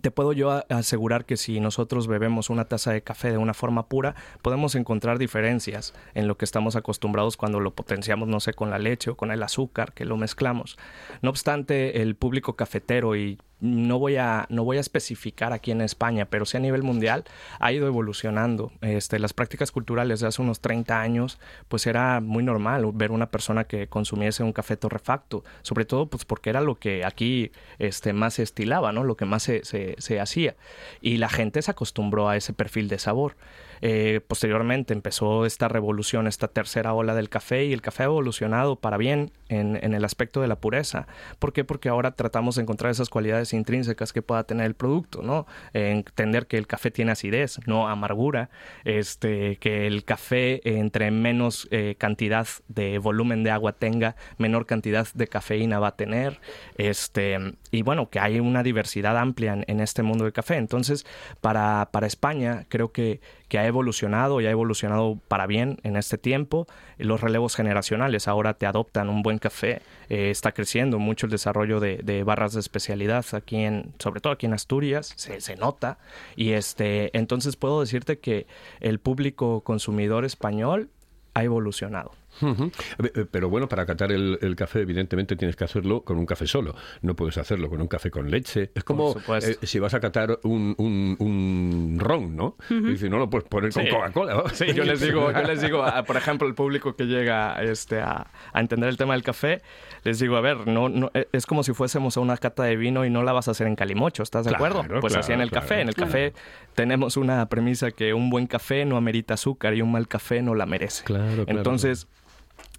te 0.00 0.10
puedo 0.10 0.32
yo 0.32 0.62
asegurar 0.68 1.24
que 1.24 1.36
si 1.36 1.60
nosotros 1.60 2.06
bebemos 2.06 2.50
una 2.50 2.66
taza 2.66 2.92
de 2.92 3.02
café 3.02 3.30
de 3.30 3.38
una 3.38 3.54
forma 3.54 3.88
pura, 3.88 4.14
podemos 4.42 4.74
encontrar 4.74 5.18
diferencias 5.18 5.94
en 6.14 6.28
lo 6.28 6.36
que 6.36 6.44
estamos 6.44 6.76
acostumbrados 6.76 7.36
cuando 7.36 7.60
lo 7.60 7.74
potenciamos, 7.74 8.28
no 8.28 8.40
sé, 8.40 8.54
con 8.54 8.70
la 8.70 8.78
leche 8.78 9.10
o 9.10 9.16
con 9.16 9.30
el 9.30 9.42
azúcar, 9.42 9.92
que 9.92 10.04
lo 10.04 10.16
mezclamos. 10.16 10.78
No 11.22 11.30
obstante, 11.30 12.02
el 12.02 12.16
público 12.16 12.56
cafetero 12.56 13.16
y 13.16 13.38
no 13.60 13.98
voy 13.98 14.16
a 14.16 14.46
no 14.50 14.64
voy 14.64 14.76
a 14.76 14.80
especificar 14.80 15.52
aquí 15.52 15.70
en 15.70 15.80
España, 15.80 16.26
pero 16.26 16.44
sí 16.44 16.56
a 16.56 16.60
nivel 16.60 16.82
mundial 16.82 17.24
ha 17.58 17.72
ido 17.72 17.86
evolucionando. 17.86 18.72
Este, 18.80 19.18
las 19.18 19.32
prácticas 19.32 19.72
culturales 19.72 20.20
de 20.20 20.26
hace 20.26 20.42
unos 20.42 20.60
30 20.60 21.00
años, 21.00 21.38
pues 21.68 21.86
era 21.86 22.20
muy 22.20 22.42
normal 22.42 22.84
ver 22.92 23.10
una 23.10 23.30
persona 23.30 23.64
que 23.64 23.88
consumiese 23.88 24.42
un 24.42 24.52
café 24.52 24.76
torrefacto, 24.76 25.44
sobre 25.62 25.84
todo 25.84 26.06
pues 26.06 26.24
porque 26.24 26.50
era 26.50 26.60
lo 26.60 26.78
que 26.78 27.04
aquí 27.04 27.52
este, 27.78 28.12
más 28.12 28.34
se 28.34 28.42
estilaba, 28.42 28.92
¿no? 28.92 29.04
Lo 29.04 29.16
que 29.16 29.24
más 29.24 29.42
se, 29.42 29.64
se, 29.64 29.96
se 29.98 30.20
hacía. 30.20 30.56
Y 31.00 31.16
la 31.16 31.28
gente 31.28 31.62
se 31.62 31.70
acostumbró 31.70 32.28
a 32.28 32.36
ese 32.36 32.52
perfil 32.52 32.88
de 32.88 32.98
sabor. 32.98 33.36
Eh, 33.82 34.20
posteriormente 34.26 34.94
empezó 34.94 35.46
esta 35.46 35.68
revolución, 35.68 36.26
esta 36.26 36.48
tercera 36.48 36.94
ola 36.94 37.14
del 37.14 37.28
café 37.28 37.64
y 37.64 37.72
el 37.72 37.82
café 37.82 38.04
ha 38.04 38.06
evolucionado 38.06 38.76
para 38.76 38.96
bien 38.96 39.32
en, 39.48 39.78
en, 39.82 39.94
el 39.94 40.04
aspecto 40.04 40.40
de 40.40 40.48
la 40.48 40.56
pureza. 40.56 41.06
¿Por 41.38 41.52
qué? 41.52 41.64
Porque 41.64 41.88
ahora 41.88 42.12
tratamos 42.12 42.56
de 42.56 42.62
encontrar 42.62 42.90
esas 42.90 43.08
cualidades 43.08 43.52
intrínsecas 43.52 44.12
que 44.12 44.22
pueda 44.22 44.44
tener 44.44 44.66
el 44.66 44.74
producto, 44.74 45.22
¿no? 45.22 45.46
entender 45.72 46.46
que 46.46 46.58
el 46.58 46.66
café 46.66 46.90
tiene 46.90 47.12
acidez, 47.12 47.58
no 47.66 47.88
amargura, 47.88 48.50
este, 48.84 49.56
que 49.56 49.86
el 49.86 50.04
café 50.04 50.60
entre 50.78 51.10
menos 51.10 51.68
eh, 51.70 51.94
cantidad 51.98 52.46
de 52.68 52.98
volumen 52.98 53.44
de 53.44 53.50
agua 53.50 53.72
tenga, 53.72 54.16
menor 54.38 54.66
cantidad 54.66 55.06
de 55.14 55.28
cafeína 55.28 55.78
va 55.78 55.88
a 55.88 55.96
tener, 55.96 56.40
este, 56.76 57.38
y 57.70 57.82
bueno, 57.82 58.10
que 58.10 58.20
hay 58.20 58.40
una 58.40 58.62
diversidad 58.62 59.16
amplia 59.16 59.52
en, 59.52 59.64
en 59.66 59.80
este 59.80 60.02
mundo 60.02 60.24
del 60.24 60.32
café. 60.32 60.56
Entonces, 60.56 61.06
para, 61.40 61.90
para 61.92 62.06
España, 62.06 62.66
creo 62.68 62.92
que, 62.92 63.20
que 63.48 63.58
ha 63.58 63.66
evolucionado 63.66 64.40
y 64.40 64.46
ha 64.46 64.50
evolucionado 64.50 65.18
para 65.28 65.46
bien 65.46 65.78
en 65.82 65.96
este 65.96 66.18
tiempo. 66.18 66.66
Los 66.98 67.20
relevos 67.20 67.54
generacionales 67.54 68.28
ahora 68.28 68.54
te 68.54 68.66
adoptan 68.66 69.08
un 69.08 69.22
buen 69.22 69.38
café. 69.38 69.82
Eh, 70.08 70.30
está 70.30 70.52
creciendo 70.52 70.98
mucho 70.98 71.26
el 71.26 71.32
desarrollo 71.32 71.80
de, 71.80 72.22
barras 72.24 72.54
de 72.54 72.60
especialidad 72.60 73.24
aquí 73.32 73.56
en, 73.56 73.92
sobre 73.98 74.20
todo 74.20 74.32
aquí 74.32 74.46
en 74.46 74.54
Asturias, 74.54 75.12
se, 75.16 75.40
se, 75.40 75.56
nota. 75.56 75.98
Y 76.34 76.52
este, 76.52 77.16
entonces 77.16 77.56
puedo 77.56 77.80
decirte 77.80 78.18
que 78.18 78.46
el 78.80 78.98
público 78.98 79.60
consumidor 79.62 80.24
español 80.24 80.90
ha 81.34 81.44
evolucionado. 81.44 82.12
Uh 82.40 82.46
-huh. 82.46 83.28
Pero 83.30 83.48
bueno, 83.48 83.68
para 83.68 83.86
catar 83.86 84.12
el, 84.12 84.38
el, 84.42 84.56
café, 84.56 84.80
evidentemente 84.80 85.36
tienes 85.36 85.56
que 85.56 85.64
hacerlo 85.64 86.02
con 86.02 86.18
un 86.18 86.26
café 86.26 86.46
solo. 86.46 86.74
No 87.02 87.14
puedes 87.14 87.38
hacerlo 87.38 87.68
con 87.68 87.80
un 87.80 87.88
café 87.88 88.10
con 88.10 88.30
leche. 88.30 88.70
Es 88.74 88.84
como 88.84 89.16
eh, 89.40 89.56
si 89.62 89.78
vas 89.78 89.94
a 89.94 90.00
catar 90.00 90.38
un, 90.42 90.74
un, 90.78 91.16
un 91.18 91.96
ron, 91.98 92.36
¿no? 92.36 92.56
Uh 92.70 92.74
-huh. 92.74 92.88
Y 92.88 92.90
dices, 92.92 93.10
no 93.10 93.18
lo 93.18 93.30
puedes 93.30 93.48
poner 93.48 93.72
sí. 93.72 93.80
con 93.80 93.90
Coca-Cola. 93.90 94.44
Sí, 94.52 94.72
yo 94.74 94.84
les 94.84 95.00
digo, 95.00 95.30
yo 95.32 95.42
les 95.42 95.60
digo 95.62 95.82
a, 95.82 96.02
por 96.04 96.16
ejemplo, 96.16 96.46
el 96.48 96.54
público 96.54 96.96
que 96.96 97.04
llega 97.04 97.62
este, 97.62 98.00
a, 98.00 98.26
a, 98.52 98.60
entender 98.60 98.88
el 98.88 98.96
tema 98.96 99.14
del 99.14 99.22
café, 99.22 99.62
les 100.04 100.18
digo, 100.18 100.36
a 100.36 100.40
ver, 100.40 100.66
no, 100.66 100.88
no, 100.88 101.10
es 101.32 101.46
como 101.46 101.62
si 101.62 101.72
fuésemos 101.72 102.16
a 102.16 102.20
una 102.20 102.36
cata 102.36 102.64
de 102.64 102.76
vino 102.76 103.04
y 103.04 103.10
no 103.10 103.22
la 103.22 103.32
vas 103.32 103.48
a 103.48 103.52
hacer 103.52 103.66
en 103.66 103.76
calimocho, 103.76 104.22
¿estás 104.22 104.44
de 104.44 104.50
claro, 104.50 104.80
acuerdo? 104.80 105.00
Pues 105.00 105.12
claro, 105.12 105.20
así 105.20 105.32
en 105.32 105.40
el 105.40 105.50
claro, 105.50 105.66
café. 105.66 105.80
En 105.80 105.88
el 105.88 105.94
café 105.94 106.32
tenemos 106.74 107.16
una 107.16 107.48
premisa 107.48 107.90
que 107.90 108.14
un 108.14 108.30
buen 108.30 108.46
café 108.46 108.84
no 108.84 108.96
amerita 108.96 109.34
azúcar 109.34 109.74
y 109.74 109.82
un 109.82 109.92
mal 109.92 110.08
café 110.08 110.42
no 110.42 110.54
la 110.54 110.66
merece. 110.66 111.04
Entonces 111.46 112.08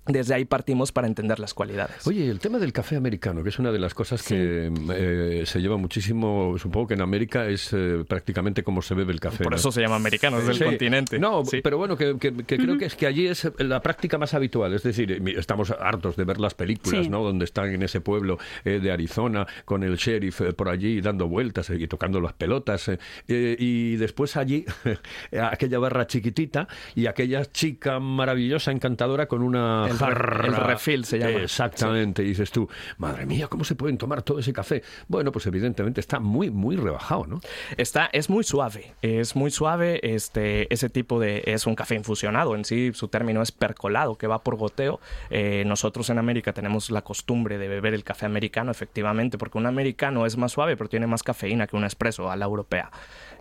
desde 0.07 0.33
ahí 0.33 0.45
partimos 0.45 0.91
para 0.91 1.07
entender 1.07 1.39
las 1.39 1.53
cualidades. 1.53 2.05
Oye, 2.07 2.29
el 2.29 2.39
tema 2.39 2.59
del 2.59 2.73
café 2.73 2.95
americano, 2.95 3.43
que 3.43 3.49
es 3.49 3.59
una 3.59 3.71
de 3.71 3.79
las 3.79 3.93
cosas 3.93 4.21
sí. 4.21 4.35
que 4.35 4.71
eh, 4.93 5.43
se 5.45 5.61
lleva 5.61 5.77
muchísimo, 5.77 6.55
supongo 6.57 6.87
que 6.87 6.93
en 6.93 7.01
América 7.01 7.47
es 7.47 7.71
eh, 7.73 8.03
prácticamente 8.07 8.63
como 8.63 8.81
se 8.81 8.93
bebe 8.95 9.13
el 9.13 9.19
café. 9.19 9.43
Por 9.43 9.51
¿no? 9.53 9.57
eso 9.57 9.71
se 9.71 9.81
llama 9.81 9.95
americano, 9.95 10.39
es 10.39 10.47
del 10.47 10.57
sí. 10.57 10.63
continente. 10.63 11.19
No, 11.19 11.45
sí. 11.45 11.61
pero 11.61 11.77
bueno, 11.77 11.97
que, 11.97 12.17
que, 12.17 12.33
que 12.33 12.55
uh 12.55 12.57
-huh. 12.57 12.63
creo 12.63 12.77
que 12.77 12.85
es 12.85 12.95
que 12.95 13.07
allí 13.07 13.27
es 13.27 13.49
la 13.59 13.81
práctica 13.81 14.17
más 14.17 14.33
habitual. 14.33 14.73
Es 14.73 14.83
decir, 14.83 15.21
estamos 15.37 15.71
hartos 15.71 16.15
de 16.15 16.23
ver 16.23 16.39
las 16.39 16.53
películas, 16.53 17.09
¿no? 17.09 17.23
Donde 17.23 17.45
están 17.45 17.69
en 17.73 17.83
ese 17.83 18.01
pueblo 18.01 18.37
eh, 18.65 18.79
de 18.79 18.91
Arizona 18.91 19.45
con 19.65 19.83
el 19.83 19.95
sheriff 19.97 20.41
eh, 20.41 20.53
por 20.53 20.69
allí 20.69 21.01
dando 21.01 21.27
vueltas 21.27 21.69
y 21.69 21.87
tocando 21.87 22.19
las 22.21 22.33
pelotas. 22.33 22.89
eh, 22.89 23.55
y 23.59 23.95
después 23.97 24.37
allí 24.37 24.65
aquella 25.41 25.79
barra 25.79 26.07
chiquitita 26.07 26.67
y 26.95 27.07
aquella 27.07 27.45
chica 27.45 27.99
maravillosa, 27.99 28.71
encantadora 28.71 29.27
con 29.27 29.41
una 29.41 29.87
el, 29.89 29.96
el 30.01 30.55
refill 30.55 31.05
se 31.05 31.19
llama. 31.19 31.41
Exactamente. 31.43 32.23
Y 32.23 32.27
dices 32.27 32.51
tú, 32.51 32.69
madre 32.97 33.25
mía, 33.25 33.47
¿cómo 33.47 33.63
se 33.63 33.75
pueden 33.75 33.97
tomar 33.97 34.21
todo 34.21 34.39
ese 34.39 34.53
café? 34.53 34.83
Bueno, 35.07 35.31
pues 35.31 35.45
evidentemente 35.47 36.01
está 36.01 36.19
muy, 36.19 36.49
muy 36.49 36.75
rebajado, 36.75 37.25
¿no? 37.27 37.41
Está, 37.77 38.09
es 38.13 38.29
muy 38.29 38.43
suave. 38.43 38.93
Es 39.01 39.35
muy 39.35 39.51
suave. 39.51 39.99
Este, 40.03 40.71
ese 40.73 40.89
tipo 40.89 41.19
de. 41.19 41.43
Es 41.45 41.67
un 41.67 41.75
café 41.75 41.95
infusionado. 41.95 42.55
En 42.55 42.65
sí, 42.65 42.91
su 42.93 43.07
término 43.07 43.41
es 43.41 43.51
percolado, 43.51 44.17
que 44.17 44.27
va 44.27 44.43
por 44.43 44.55
goteo. 44.55 44.99
Eh, 45.29 45.63
nosotros 45.65 46.09
en 46.09 46.17
América 46.17 46.53
tenemos 46.53 46.89
la 46.89 47.03
costumbre 47.03 47.57
de 47.57 47.67
beber 47.67 47.93
el 47.93 48.03
café 48.03 48.25
americano, 48.25 48.71
efectivamente, 48.71 49.37
porque 49.37 49.57
un 49.57 49.65
americano 49.65 50.25
es 50.25 50.37
más 50.37 50.51
suave, 50.51 50.77
pero 50.77 50.89
tiene 50.89 51.07
más 51.07 51.23
cafeína 51.23 51.67
que 51.67 51.75
un 51.75 51.83
espresso 51.83 52.29
a 52.29 52.35
la 52.35 52.45
europea. 52.45 52.91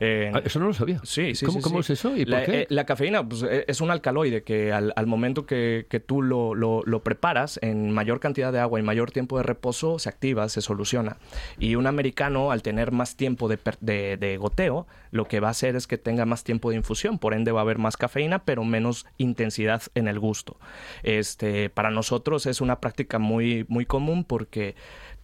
Eh, 0.01 0.31
ah, 0.35 0.43
eso 0.45 0.59
no 0.59 0.67
lo 0.67 0.75
sabía. 0.75 1.01
Sí, 1.05 1.35
sí. 1.35 1.47
¿Cómo, 1.47 1.59
sí, 1.59 1.63
¿cómo 1.63 1.83
sí. 1.83 1.93
es 1.93 1.99
eso? 1.99 2.17
¿Y 2.17 2.25
la, 2.25 2.39
por 2.39 2.47
qué? 2.47 2.61
Eh, 2.63 2.67
la, 2.71 2.85
cafeína 2.85 3.27
pues, 3.29 3.43
es 3.43 3.81
un 3.81 3.91
alcaloide 3.91 4.43
que 4.43 4.73
al, 4.73 4.93
al 4.97 5.07
momento 5.07 5.47
que, 5.47 5.87
que 5.89 6.01
tú 6.01 6.23
lo, 6.23 6.55
lo, 6.55 6.83
lo, 6.85 7.03
preparas 7.03 7.59
en 7.63 7.91
mayor 7.91 8.21
cantidad 8.21 8.53
de 8.53 8.59
agua 8.59 8.81
y 8.81 8.83
mayor 8.83 9.11
tiempo 9.11 9.37
de 9.39 9.43
reposo, 9.43 9.99
se 9.99 10.09
activa, 10.09 10.49
se 10.49 10.61
soluciona. 10.61 11.17
Y 11.59 11.77
un 11.77 11.87
americano, 11.87 12.51
al 12.51 12.63
tener 12.63 12.93
más 12.93 13.17
tiempo 13.17 13.49
de, 13.49 13.59
de, 13.81 14.17
de 14.17 14.37
goteo, 14.37 14.87
lo 15.17 15.27
que 15.27 15.41
va 15.41 15.49
a 15.49 15.51
hacer 15.51 15.75
es 15.75 15.87
que 15.87 15.99
tenga 15.99 16.25
más 16.25 16.45
tiempo 16.45 16.71
de 16.71 16.77
infusión, 16.77 17.19
por 17.19 17.35
ende 17.35 17.53
va 17.53 17.61
a 17.61 17.63
haber 17.63 17.79
más 17.79 17.97
cafeína, 17.97 18.45
pero 18.45 18.65
menos 18.65 19.07
intensidad 19.19 19.83
en 19.95 20.09
el 20.09 20.21
gusto. 20.21 20.59
Este, 21.03 21.71
para 21.71 21.91
nosotros 21.91 22.47
es 22.47 22.61
una 22.61 22.81
práctica 22.81 23.19
muy, 23.19 23.65
muy 23.69 23.87
común 23.87 24.25
porque 24.25 24.77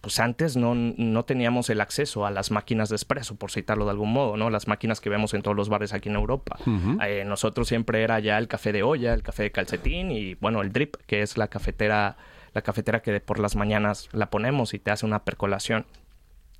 pues 0.03 0.19
antes 0.19 0.57
no, 0.57 0.75
no 0.75 1.23
teníamos 1.23 1.69
el 1.69 1.79
acceso 1.79 2.25
a 2.25 2.31
las 2.31 2.51
máquinas 2.51 2.89
de 2.89 2.97
espresso, 2.97 3.35
por 3.35 3.51
citarlo 3.51 3.85
de 3.85 3.91
algún 3.91 4.11
modo, 4.11 4.35
¿no? 4.35 4.49
Las 4.49 4.67
máquinas 4.67 4.99
que 4.99 5.09
vemos 5.09 5.33
en 5.33 5.41
todos 5.41 5.55
los 5.55 5.69
bares 5.69 5.93
aquí 5.93 6.09
en 6.09 6.15
Europa. 6.15 6.57
Eh, 7.05 7.23
nosotros 7.25 7.69
siempre 7.69 8.03
era 8.03 8.19
ya 8.19 8.37
el 8.37 8.49
café 8.49 8.73
de 8.73 8.83
olla, 8.83 9.13
el 9.13 9.23
café 9.23 9.43
de 9.43 9.51
calcetín 9.53 10.11
y, 10.11 10.33
bueno, 10.33 10.61
el 10.61 10.73
drip, 10.73 10.97
que 11.07 11.21
es 11.21 11.37
la 11.37 11.47
cafetera, 11.47 12.17
la 12.53 12.61
cafetera 12.61 13.01
que 13.01 13.17
por 13.21 13.39
las 13.39 13.55
mañanas 13.55 14.09
la 14.11 14.29
ponemos 14.29 14.73
y 14.73 14.79
te 14.79 14.91
hace 14.91 15.05
una 15.05 15.23
percolación. 15.23 15.85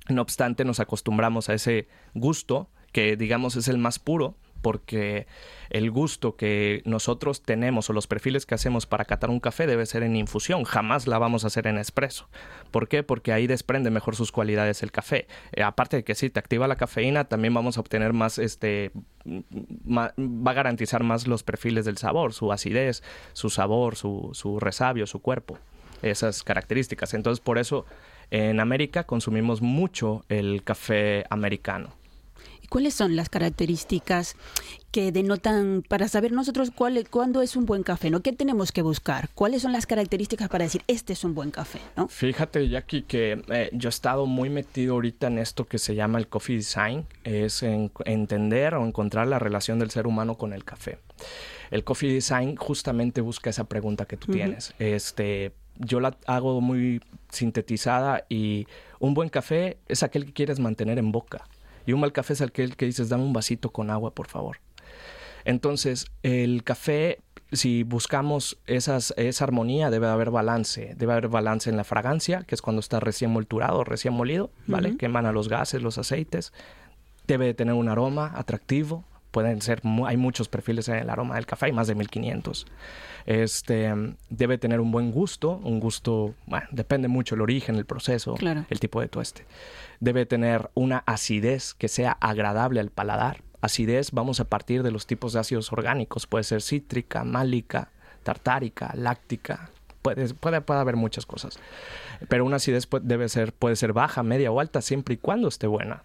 No 0.08 0.22
obstante, 0.22 0.64
nos 0.64 0.80
acostumbramos 0.80 1.50
a 1.50 1.54
ese 1.54 1.86
gusto, 2.14 2.70
que 2.94 3.16
digamos 3.16 3.56
es 3.56 3.66
el 3.66 3.76
más 3.76 3.98
puro, 3.98 4.36
porque 4.62 5.26
el 5.68 5.90
gusto 5.90 6.36
que 6.36 6.80
nosotros 6.86 7.42
tenemos 7.42 7.90
o 7.90 7.92
los 7.92 8.06
perfiles 8.06 8.46
que 8.46 8.54
hacemos 8.54 8.86
para 8.86 9.04
catar 9.04 9.30
un 9.30 9.40
café 9.40 9.66
debe 9.66 9.84
ser 9.84 10.04
en 10.04 10.14
infusión, 10.14 10.62
jamás 10.62 11.08
la 11.08 11.18
vamos 11.18 11.42
a 11.42 11.48
hacer 11.48 11.66
en 11.66 11.76
espresso. 11.76 12.28
¿Por 12.70 12.88
qué? 12.88 13.02
Porque 13.02 13.32
ahí 13.32 13.48
desprende 13.48 13.90
mejor 13.90 14.14
sus 14.14 14.30
cualidades 14.30 14.84
el 14.84 14.92
café. 14.92 15.26
Eh, 15.52 15.64
aparte 15.64 15.96
de 15.96 16.04
que 16.04 16.14
si 16.14 16.30
te 16.30 16.38
activa 16.38 16.68
la 16.68 16.76
cafeína, 16.76 17.24
también 17.24 17.52
vamos 17.52 17.76
a 17.76 17.80
obtener 17.80 18.12
más, 18.12 18.38
este, 18.38 18.92
va 19.26 20.14
a 20.16 20.52
garantizar 20.54 21.02
más 21.02 21.26
los 21.26 21.42
perfiles 21.42 21.84
del 21.84 21.98
sabor, 21.98 22.32
su 22.32 22.52
acidez, 22.52 23.02
su 23.32 23.50
sabor, 23.50 23.96
su, 23.96 24.30
su 24.34 24.60
resabio, 24.60 25.08
su 25.08 25.18
cuerpo, 25.18 25.58
esas 26.00 26.44
características. 26.44 27.12
Entonces, 27.12 27.40
por 27.40 27.58
eso 27.58 27.86
en 28.30 28.60
América 28.60 29.04
consumimos 29.04 29.60
mucho 29.60 30.24
el 30.28 30.62
café 30.62 31.24
americano. 31.28 32.03
¿Y 32.64 32.66
cuáles 32.66 32.94
son 32.94 33.14
las 33.14 33.28
características 33.28 34.36
que 34.90 35.12
denotan 35.12 35.84
para 35.86 36.08
saber 36.08 36.32
nosotros 36.32 36.70
cuál, 36.74 37.06
cuándo 37.10 37.42
es 37.42 37.56
un 37.56 37.66
buen 37.66 37.82
café? 37.82 38.08
¿no? 38.08 38.22
¿Qué 38.22 38.32
tenemos 38.32 38.72
que 38.72 38.80
buscar? 38.80 39.28
¿Cuáles 39.34 39.60
son 39.60 39.72
las 39.72 39.84
características 39.84 40.48
para 40.48 40.64
decir 40.64 40.82
este 40.86 41.12
es 41.12 41.24
un 41.24 41.34
buen 41.34 41.50
café? 41.50 41.78
¿no? 41.94 42.08
Fíjate, 42.08 42.66
Jackie, 42.70 43.02
que 43.02 43.42
eh, 43.48 43.68
yo 43.74 43.88
he 43.88 43.90
estado 43.90 44.24
muy 44.24 44.48
metido 44.48 44.94
ahorita 44.94 45.26
en 45.26 45.40
esto 45.40 45.66
que 45.66 45.76
se 45.78 45.94
llama 45.94 46.18
el 46.18 46.26
coffee 46.28 46.56
design, 46.56 47.06
es 47.22 47.62
en- 47.62 47.92
entender 48.06 48.74
o 48.76 48.86
encontrar 48.86 49.26
la 49.26 49.38
relación 49.38 49.78
del 49.78 49.90
ser 49.90 50.06
humano 50.06 50.38
con 50.38 50.54
el 50.54 50.64
café. 50.64 50.98
El 51.70 51.84
coffee 51.84 52.14
design 52.14 52.56
justamente 52.56 53.20
busca 53.20 53.50
esa 53.50 53.64
pregunta 53.64 54.06
que 54.06 54.16
tú 54.16 54.28
Ujú. 54.30 54.38
tienes. 54.38 54.72
Este, 54.78 55.52
yo 55.76 56.00
la 56.00 56.16
hago 56.26 56.62
muy 56.62 57.02
sintetizada 57.30 58.24
y 58.30 58.66
un 59.00 59.12
buen 59.12 59.28
café 59.28 59.76
es 59.86 60.02
aquel 60.02 60.24
que 60.24 60.32
quieres 60.32 60.60
mantener 60.60 60.98
en 60.98 61.12
boca 61.12 61.44
y 61.86 61.92
un 61.92 62.00
mal 62.00 62.12
café 62.12 62.32
es 62.32 62.40
aquel 62.40 62.76
que 62.76 62.86
dices 62.86 63.08
dame 63.08 63.24
un 63.24 63.32
vasito 63.32 63.70
con 63.70 63.90
agua, 63.90 64.12
por 64.12 64.28
favor. 64.28 64.58
Entonces, 65.44 66.06
el 66.22 66.64
café, 66.64 67.20
si 67.52 67.82
buscamos 67.82 68.58
esas, 68.66 69.12
esa 69.16 69.44
armonía, 69.44 69.90
debe 69.90 70.06
haber 70.06 70.30
balance. 70.30 70.94
Debe 70.96 71.12
haber 71.12 71.28
balance 71.28 71.68
en 71.68 71.76
la 71.76 71.84
fragancia, 71.84 72.44
que 72.46 72.54
es 72.54 72.62
cuando 72.62 72.80
está 72.80 73.00
recién 73.00 73.30
molturado, 73.30 73.84
recién 73.84 74.14
molido, 74.14 74.50
¿vale? 74.66 74.96
Que 74.96 75.06
emana 75.06 75.32
los 75.32 75.48
gases, 75.48 75.82
los 75.82 75.98
aceites. 75.98 76.52
Debe 77.26 77.46
de 77.46 77.54
tener 77.54 77.74
un 77.74 77.88
aroma 77.88 78.32
atractivo. 78.34 79.04
Pueden 79.34 79.60
ser, 79.62 79.82
hay 80.06 80.16
muchos 80.16 80.48
perfiles 80.48 80.86
en 80.88 80.94
el 80.94 81.10
aroma 81.10 81.34
del 81.34 81.44
café, 81.44 81.66
hay 81.66 81.72
más 81.72 81.88
de 81.88 81.96
1500. 81.96 82.66
Este, 83.26 83.92
debe 84.30 84.58
tener 84.58 84.78
un 84.78 84.92
buen 84.92 85.10
gusto, 85.10 85.60
un 85.64 85.80
gusto, 85.80 86.36
bueno, 86.46 86.68
depende 86.70 87.08
mucho 87.08 87.34
el 87.34 87.40
origen, 87.40 87.74
el 87.74 87.84
proceso, 87.84 88.34
Claro. 88.34 88.64
el 88.70 88.78
tipo 88.78 89.00
de 89.00 89.08
tueste. 89.08 89.44
Debe 89.98 90.24
tener 90.24 90.70
una 90.74 90.98
acidez 91.04 91.74
que 91.74 91.88
sea 91.88 92.12
agradable 92.12 92.78
al 92.78 92.90
paladar. 92.90 93.42
Acidez, 93.60 94.12
vamos 94.12 94.38
a 94.38 94.44
partir 94.44 94.84
de 94.84 94.92
los 94.92 95.04
tipos 95.08 95.32
de 95.32 95.40
ácidos 95.40 95.72
orgánicos. 95.72 96.28
Puede 96.28 96.44
ser 96.44 96.62
cítrica, 96.62 97.24
málica, 97.24 97.90
tartárica, 98.22 98.92
láctica. 98.94 99.68
Puede, 100.02 100.32
puede, 100.34 100.60
puede 100.60 100.78
haber 100.78 100.94
muchas 100.94 101.26
cosas. 101.26 101.58
Pero 102.28 102.44
una 102.44 102.56
acidez 102.56 102.86
debe 103.02 103.28
ser, 103.28 103.52
puede 103.52 103.74
ser 103.74 103.92
baja, 103.92 104.22
media 104.22 104.52
o 104.52 104.60
alta, 104.60 104.80
siempre 104.80 105.14
y 105.14 105.16
cuando 105.16 105.48
esté 105.48 105.66
buena. 105.66 106.04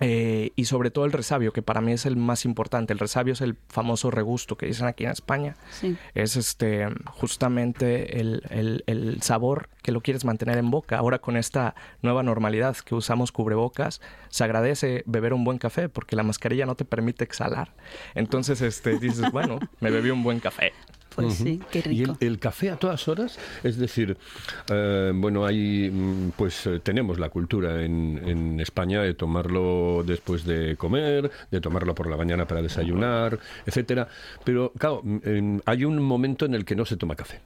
Eh, 0.00 0.52
y 0.54 0.66
sobre 0.66 0.90
todo 0.90 1.04
el 1.06 1.12
resabio, 1.12 1.52
que 1.52 1.60
para 1.62 1.80
mí 1.80 1.92
es 1.92 2.06
el 2.06 2.16
más 2.16 2.44
importante. 2.44 2.92
El 2.92 2.98
resabio 3.00 3.32
es 3.32 3.40
el 3.40 3.56
famoso 3.68 4.10
regusto 4.10 4.56
que 4.56 4.66
dicen 4.66 4.86
aquí 4.86 5.04
en 5.04 5.10
España. 5.10 5.56
Sí. 5.70 5.96
Es 6.14 6.36
este 6.36 6.86
justamente 7.06 8.20
el, 8.20 8.42
el- 8.50 8.84
el 8.86 9.22
sabor 9.22 9.68
que 9.82 9.92
lo 9.92 10.00
quieres 10.00 10.24
mantener 10.24 10.58
en 10.58 10.70
boca. 10.70 10.98
Ahora 10.98 11.18
con 11.18 11.36
esta 11.36 11.74
nueva 12.02 12.22
normalidad 12.22 12.76
que 12.76 12.94
usamos 12.94 13.32
cubrebocas, 13.32 14.00
se 14.28 14.44
agradece 14.44 15.02
beber 15.06 15.32
un 15.34 15.44
buen 15.44 15.58
café 15.58 15.88
porque 15.88 16.14
la 16.16 16.22
mascarilla 16.22 16.66
no 16.66 16.74
te 16.74 16.84
permite 16.84 17.24
exhalar. 17.24 17.74
Entonces 18.14 18.60
este, 18.60 18.98
dices, 18.98 19.30
bueno, 19.32 19.58
me 19.80 19.90
bebí 19.90 20.10
un 20.10 20.22
buen 20.22 20.40
café. 20.40 20.72
Pues 21.22 21.34
sí, 21.34 21.60
qué 21.70 21.78
¿Y 21.86 22.02
el, 22.02 22.08
rico. 22.08 22.16
el 22.20 22.38
café 22.38 22.70
a 22.70 22.76
todas 22.76 23.08
horas? 23.08 23.38
Es 23.62 23.76
decir, 23.76 24.16
eh, 24.70 25.12
bueno, 25.14 25.44
hay, 25.44 25.90
mm, 25.90 26.32
pues 26.36 26.66
eh, 26.66 26.80
tenemos 26.80 27.18
la 27.18 27.28
cultura 27.28 27.82
en, 27.84 28.20
en 28.24 28.60
España 28.60 29.02
de 29.02 29.14
tomarlo 29.14 30.02
después 30.06 30.44
de 30.44 30.76
comer, 30.76 31.30
de 31.50 31.60
tomarlo 31.60 31.94
por 31.94 32.08
la 32.08 32.16
mañana 32.16 32.46
para 32.46 32.62
desayunar, 32.62 33.38
etcétera. 33.66 34.08
Pero, 34.44 34.72
claro, 34.78 35.00
mm, 35.02 35.58
hay 35.64 35.84
un 35.84 36.00
momento 36.02 36.46
en 36.46 36.54
el 36.54 36.64
que 36.64 36.76
no 36.76 36.84
se 36.84 36.96
toma 36.96 37.16
café. 37.16 37.40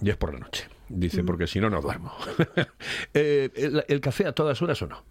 Y 0.00 0.10
es 0.10 0.16
por 0.16 0.32
la 0.32 0.40
noche. 0.40 0.68
Dice, 0.88 1.22
porque 1.22 1.46
si 1.46 1.60
no, 1.60 1.70
no 1.70 1.80
duermo. 1.80 2.12
Eh, 3.14 3.50
el, 3.56 3.84
el 3.88 4.00
café 4.00 4.26
a 4.26 4.32
todas 4.32 4.60
horas 4.62 4.80
o 4.82 4.86
no? 4.86 5.04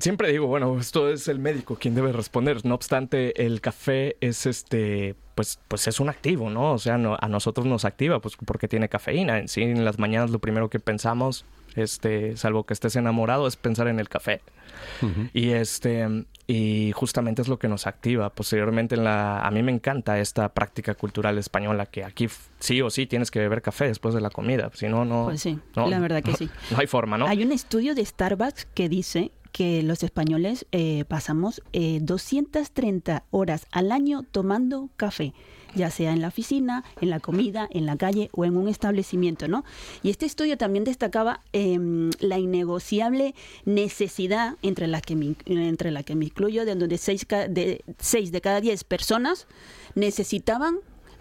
Siempre 0.00 0.30
digo, 0.32 0.46
bueno, 0.46 0.78
esto 0.78 1.08
es 1.10 1.28
el 1.28 1.38
médico 1.38 1.76
quien 1.76 1.94
debe 1.94 2.12
responder. 2.12 2.64
No 2.64 2.74
obstante, 2.74 3.44
el 3.44 3.60
café 3.60 4.16
es 4.20 4.46
este, 4.46 5.14
pues, 5.34 5.58
pues 5.68 5.86
es 5.88 6.00
un 6.00 6.08
activo, 6.08 6.50
¿no? 6.50 6.72
O 6.72 6.78
sea, 6.78 6.98
no- 6.98 7.16
a 7.20 7.28
nosotros 7.28 7.66
nos 7.66 7.84
activa, 7.84 8.20
pues 8.20 8.36
porque 8.44 8.68
tiene 8.68 8.88
cafeína. 8.88 9.38
En 9.38 9.48
sí, 9.48 9.62
en 9.62 9.84
las 9.84 9.98
mañanas 9.98 10.30
lo 10.30 10.38
primero 10.38 10.70
que 10.70 10.80
pensamos, 10.80 11.44
este, 11.74 12.36
salvo 12.36 12.64
que 12.64 12.74
estés 12.74 12.96
enamorado, 12.96 13.46
es 13.46 13.56
pensar 13.56 13.88
en 13.88 14.00
el 14.00 14.08
café. 14.08 14.40
Y 15.32 15.50
este, 15.50 16.24
y 16.48 16.92
justamente 16.92 17.42
es 17.42 17.48
lo 17.48 17.58
que 17.58 17.66
nos 17.68 17.86
activa. 17.86 18.30
Posteriormente, 18.30 18.94
en 18.94 19.04
la, 19.04 19.40
a 19.40 19.50
mí 19.50 19.62
me 19.62 19.72
encanta 19.72 20.18
esta 20.20 20.48
práctica 20.50 20.94
cultural 20.94 21.38
española 21.38 21.86
que 21.86 22.04
aquí 22.04 22.28
sí 22.60 22.80
o 22.82 22.90
sí 22.90 23.06
tienes 23.06 23.30
que 23.30 23.40
beber 23.40 23.62
café 23.62 23.86
después 23.86 24.14
de 24.14 24.20
la 24.20 24.30
comida, 24.30 24.70
si 24.74 24.88
no, 24.88 25.04
no. 25.04 25.24
Pues 25.26 25.42
sí, 25.42 25.58
no- 25.74 25.88
la 25.88 25.98
verdad 25.98 26.22
que 26.22 26.34
sí. 26.34 26.48
No 26.70 26.78
hay 26.78 26.86
forma, 26.86 27.18
¿no? 27.18 27.26
Hay 27.26 27.42
un 27.42 27.52
estudio 27.52 27.94
de 27.94 28.04
Starbucks 28.04 28.66
que 28.74 28.88
dice 28.88 29.32
que 29.52 29.82
los 29.82 30.02
españoles 30.02 30.66
eh, 30.70 31.04
pasamos 31.08 31.62
eh, 31.72 31.98
230 32.02 33.24
horas 33.30 33.66
al 33.72 33.90
año 33.90 34.22
tomando 34.30 34.90
café, 34.96 35.32
ya 35.76 35.90
sea 35.90 36.12
en 36.12 36.20
la 36.22 36.28
oficina, 36.28 36.82
en 37.00 37.10
la 37.10 37.20
comida, 37.20 37.68
en 37.70 37.86
la 37.86 37.96
calle 37.96 38.28
o 38.32 38.44
en 38.44 38.56
un 38.56 38.68
establecimiento, 38.68 39.46
¿no? 39.46 39.64
Y 40.02 40.10
este 40.10 40.26
estudio 40.26 40.56
también 40.58 40.84
destacaba 40.84 41.40
em, 41.52 42.10
la 42.18 42.38
innegociable 42.38 43.34
necesidad 43.64 44.54
entre 44.62 44.86
la 44.86 45.00
que 45.00 45.14
me, 45.16 45.36
entre 45.46 45.90
la 45.90 46.02
que 46.02 46.14
me 46.16 46.24
incluyo, 46.24 46.64
de 46.64 46.74
donde 46.74 46.98
seis, 46.98 47.24
ca- 47.24 47.46
de, 47.48 47.84
seis 47.98 48.32
de 48.32 48.40
cada 48.40 48.60
diez 48.60 48.82
personas 48.84 49.46
necesitaban 49.94 50.76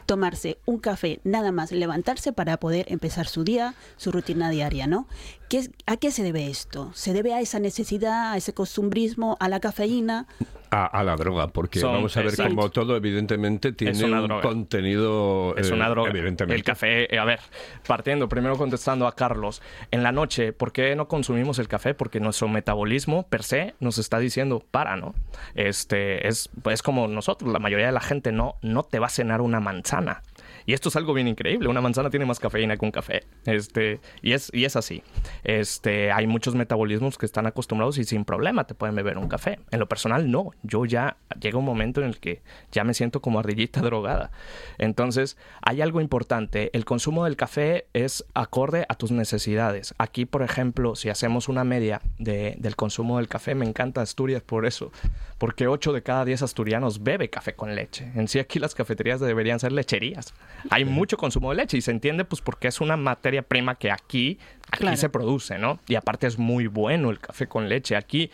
tomarse 0.05 0.59
un 0.65 0.77
café, 0.77 1.19
nada 1.23 1.51
más 1.51 1.71
levantarse 1.71 2.31
para 2.31 2.57
poder 2.57 2.85
empezar 2.91 3.27
su 3.27 3.43
día, 3.43 3.73
su 3.97 4.11
rutina 4.11 4.51
diaria, 4.51 4.85
¿no? 4.85 5.07
¿Qué 5.49 5.67
¿A 5.87 5.97
qué 5.97 6.11
se 6.11 6.21
debe 6.21 6.47
esto? 6.47 6.91
¿Se 6.93 7.11
debe 7.11 7.33
a 7.33 7.41
esa 7.41 7.57
necesidad, 7.57 8.33
a 8.33 8.37
ese 8.37 8.53
costumbrismo, 8.53 9.35
a 9.39 9.49
la 9.49 9.59
cafeína? 9.59 10.27
A, 10.71 10.85
a 10.85 11.03
la 11.03 11.15
droga, 11.15 11.47
porque 11.47 11.79
Son- 11.79 11.93
vamos 11.93 12.15
a 12.17 12.21
ver 12.21 12.29
exacto. 12.29 12.55
como 12.55 12.69
todo 12.69 12.95
evidentemente 12.97 13.71
tiene 13.71 14.03
un 14.03 14.27
droga. 14.27 14.41
contenido 14.41 15.55
Es 15.57 15.69
eh, 15.69 15.73
una 15.73 15.89
droga. 15.89 16.09
evidentemente. 16.09 16.55
El 16.55 16.63
café, 16.63 17.13
eh, 17.13 17.19
a 17.19 17.25
ver, 17.25 17.39
partiendo, 17.87 18.27
primero 18.27 18.57
contestando 18.57 19.07
a 19.07 19.15
Carlos, 19.15 19.61
en 19.91 20.03
la 20.03 20.11
noche, 20.11 20.53
¿por 20.53 20.71
qué 20.71 20.95
no 20.95 21.07
consumimos 21.07 21.59
el 21.59 21.67
café? 21.67 21.93
Porque 21.93 22.19
nuestro 22.19 22.47
metabolismo 22.47 23.27
per 23.27 23.43
se 23.43 23.75
nos 23.79 23.97
está 23.97 24.19
diciendo 24.19 24.63
para, 24.71 24.95
¿no? 24.97 25.13
Este, 25.53 26.27
es, 26.27 26.49
es 26.69 26.81
como 26.81 27.07
nosotros, 27.07 27.51
la 27.51 27.59
mayoría 27.59 27.85
de 27.87 27.91
la 27.91 28.01
gente 28.01 28.31
no, 28.31 28.55
no 28.61 28.83
te 28.83 28.99
va 28.99 29.07
a 29.07 29.09
cenar 29.09 29.41
una 29.41 29.59
manzana. 29.59 30.21
Y 30.65 30.73
esto 30.73 30.89
es 30.89 30.95
algo 30.95 31.13
bien 31.13 31.27
increíble. 31.27 31.67
Una 31.69 31.81
manzana 31.81 32.09
tiene 32.09 32.25
más 32.25 32.39
cafeína 32.39 32.75
que 32.77 32.85
un 32.85 32.91
café. 32.91 33.23
Este, 33.45 33.99
y 34.21 34.33
es, 34.33 34.49
y 34.53 34.65
es 34.65 34.75
así. 34.75 35.03
Este, 35.43 36.11
hay 36.11 36.27
muchos 36.27 36.55
metabolismos 36.55 37.17
que 37.17 37.25
están 37.25 37.45
acostumbrados 37.45 37.97
y 37.97 38.03
sin 38.03 38.25
problema 38.25 38.65
te 38.65 38.73
pueden 38.73 38.95
beber 38.95 39.17
un 39.17 39.27
café. 39.27 39.59
En 39.71 39.79
lo 39.79 39.87
personal, 39.87 40.29
no. 40.31 40.51
Yo 40.63 40.85
ya 40.85 41.17
llega 41.39 41.57
un 41.59 41.65
momento 41.65 42.01
en 42.01 42.07
el 42.07 42.19
que 42.19 42.41
ya 42.71 42.83
me 42.83 42.93
siento 42.93 43.21
como 43.21 43.39
ardillita 43.39 43.79
drogada. 43.81 44.31
Entonces, 44.77 45.37
hay 45.61 45.81
algo 45.81 46.01
importante. 46.01 46.69
El 46.73 46.85
consumo 46.85 47.25
del 47.25 47.35
café 47.35 47.85
es 47.93 48.25
acorde 48.33 48.85
a 48.89 48.95
tus 48.95 49.11
necesidades. 49.11 49.93
Aquí, 49.97 50.25
por 50.25 50.41
ejemplo, 50.41 50.95
si 50.95 51.09
hacemos 51.09 51.47
una 51.47 51.63
media 51.63 52.01
de- 52.17 52.55
del 52.57 52.75
consumo 52.75 53.17
del 53.17 53.27
café, 53.27 53.55
me 53.55 53.65
encanta 53.65 54.01
Asturias 54.01 54.41
por 54.41 54.65
eso. 54.65 54.91
Porque 55.37 55.67
8 55.67 55.93
de 55.93 56.01
cada 56.03 56.25
10 56.25 56.41
asturianos 56.41 57.03
bebe 57.03 57.29
café 57.29 57.53
con 57.53 57.75
leche. 57.75 58.11
En 58.15 58.27
sí, 58.27 58.39
aquí 58.39 58.59
las 58.59 58.73
cafeterías 58.75 59.19
deberían 59.19 59.59
ser 59.59 59.71
lecherías. 59.71 60.33
Hay 60.69 60.83
mucho 60.85 61.17
consumo 61.17 61.51
de 61.51 61.57
leche 61.57 61.77
y 61.77 61.81
se 61.81 61.91
entiende 61.91 62.25
pues 62.25 62.41
porque 62.41 62.67
es 62.67 62.81
una 62.81 62.97
materia 62.97 63.41
prima 63.43 63.75
que 63.75 63.91
aquí, 63.91 64.39
aquí 64.71 64.79
Claro. 64.81 64.97
se 64.97 65.09
produce, 65.09 65.57
¿no? 65.59 65.79
Y 65.87 65.95
aparte 65.95 66.25
es 66.27 66.39
muy 66.39 66.67
bueno 66.67 67.11
el 67.11 67.19
café 67.19 67.47
con 67.47 67.69
leche. 67.69 67.95
Aquí 67.95 68.31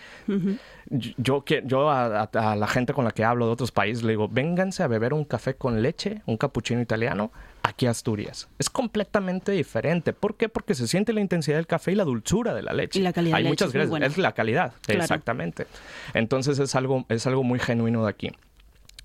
yo, 1.17 1.43
que, 1.45 1.61
yo 1.65 1.89
a, 1.89 2.21
a- 2.23 2.51
a 2.51 2.55
la 2.55 2.67
gente 2.67 2.93
con 2.93 3.05
la 3.05 3.11
que 3.11 3.23
hablo 3.23 3.45
de 3.47 3.51
otros 3.53 3.71
países 3.71 4.03
le 4.03 4.11
digo, 4.13 4.27
vénganse 4.27 4.83
a 4.83 4.87
beber 4.87 5.13
un 5.13 5.25
café 5.25 5.55
con 5.55 5.81
leche, 5.81 6.21
un 6.25 6.37
cappuccino 6.37 6.81
italiano, 6.81 7.31
aquí 7.63 7.85
a 7.85 7.91
Asturias. 7.91 8.49
Es 8.59 8.69
completamente 8.69 9.51
diferente. 9.51 10.13
¿Por 10.13 10.35
qué? 10.35 10.49
Porque 10.49 10.73
se 10.73 10.87
siente 10.87 11.13
la 11.13 11.21
intensidad 11.21 11.57
del 11.57 11.67
café 11.67 11.91
y 11.91 11.95
la 11.95 12.03
dulzura 12.03 12.53
de 12.53 12.63
la 12.63 12.73
leche. 12.73 12.99
Y 12.99 13.03
la 13.03 13.13
calidad 13.13 13.33
de 13.33 13.37
Hay 13.37 13.43
leche 13.43 13.51
muchas 13.51 13.67
es 13.69 13.73
muy 13.73 13.77
gracias. 13.79 13.89
buena. 13.91 14.05
Es 14.07 14.17
la 14.17 14.31
calidad, 14.33 14.73
Claro. 14.81 15.01
exactamente. 15.01 15.67
Entonces 16.13 16.59
es 16.59 16.75
algo, 16.75 17.05
es 17.09 17.27
algo 17.27 17.43
muy 17.43 17.59
genuino 17.59 18.03
de 18.03 18.09
aquí. 18.09 18.31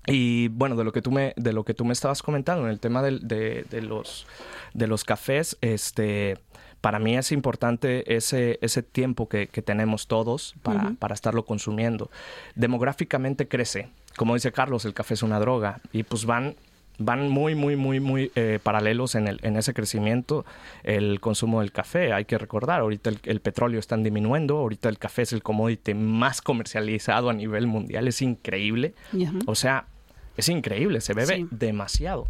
Y 0.09 0.47
bueno, 0.47 0.77
de 0.77 0.85
lo 0.85 0.93
que 0.93 1.01
tú 1.01 1.11
me, 1.11 1.33
de 1.35 1.51
lo 1.51 1.65
que 1.65 1.73
tú 1.73 1.83
me 1.83 1.91
estabas 1.91 2.23
comentando, 2.23 2.63
en 2.63 2.71
el 2.71 2.79
tema 2.79 3.01
de, 3.01 3.65
de 3.69 3.81
los, 3.81 4.25
de 4.73 4.87
los 4.87 5.03
cafés, 5.03 5.57
este, 5.59 6.37
para 6.79 6.97
mí 6.97 7.17
es 7.17 7.33
importante 7.33 8.15
ese, 8.15 8.57
ese 8.61 8.83
tiempo 8.83 9.27
que, 9.27 9.47
que 9.47 9.61
tenemos 9.61 10.07
todos 10.07 10.55
para, 10.63 10.93
para 10.97 11.13
estarlo 11.13 11.43
consumiendo. 11.43 12.09
Demográficamente 12.55 13.49
crece. 13.49 13.89
Como 14.15 14.33
dice 14.33 14.53
Carlos, 14.53 14.85
el 14.85 14.93
café 14.93 15.15
es 15.15 15.23
una 15.23 15.39
droga. 15.39 15.81
Y 15.91 16.03
pues 16.03 16.25
van, 16.25 16.55
van 16.99 17.27
muy, 17.29 17.55
muy, 17.55 17.75
muy, 17.75 17.99
muy 17.99 18.31
eh, 18.35 18.59
paralelos 18.63 19.15
en, 19.15 19.27
el, 19.27 19.39
en 19.43 19.57
ese 19.57 19.73
crecimiento 19.73 20.45
el 20.83 21.19
consumo 21.19 21.59
del 21.59 21.73
café. 21.73 22.13
Hay 22.13 22.23
que 22.23 22.37
recordar, 22.37 22.79
ahorita 22.79 23.09
el, 23.09 23.19
el 23.23 23.41
petróleo 23.41 23.79
está 23.79 23.97
disminuyendo, 23.97 24.57
ahorita 24.59 24.87
el 24.87 24.99
café 24.99 25.23
es 25.23 25.33
el 25.33 25.43
commodity 25.43 25.95
más 25.95 26.41
comercializado 26.41 27.29
a 27.29 27.33
nivel 27.33 27.67
mundial. 27.67 28.07
Es 28.07 28.21
increíble. 28.21 28.93
O 29.45 29.53
sea, 29.53 29.85
es 30.37 30.49
increíble, 30.49 31.01
se 31.01 31.13
bebe 31.13 31.35
Sí. 31.35 31.47
demasiado. 31.51 32.27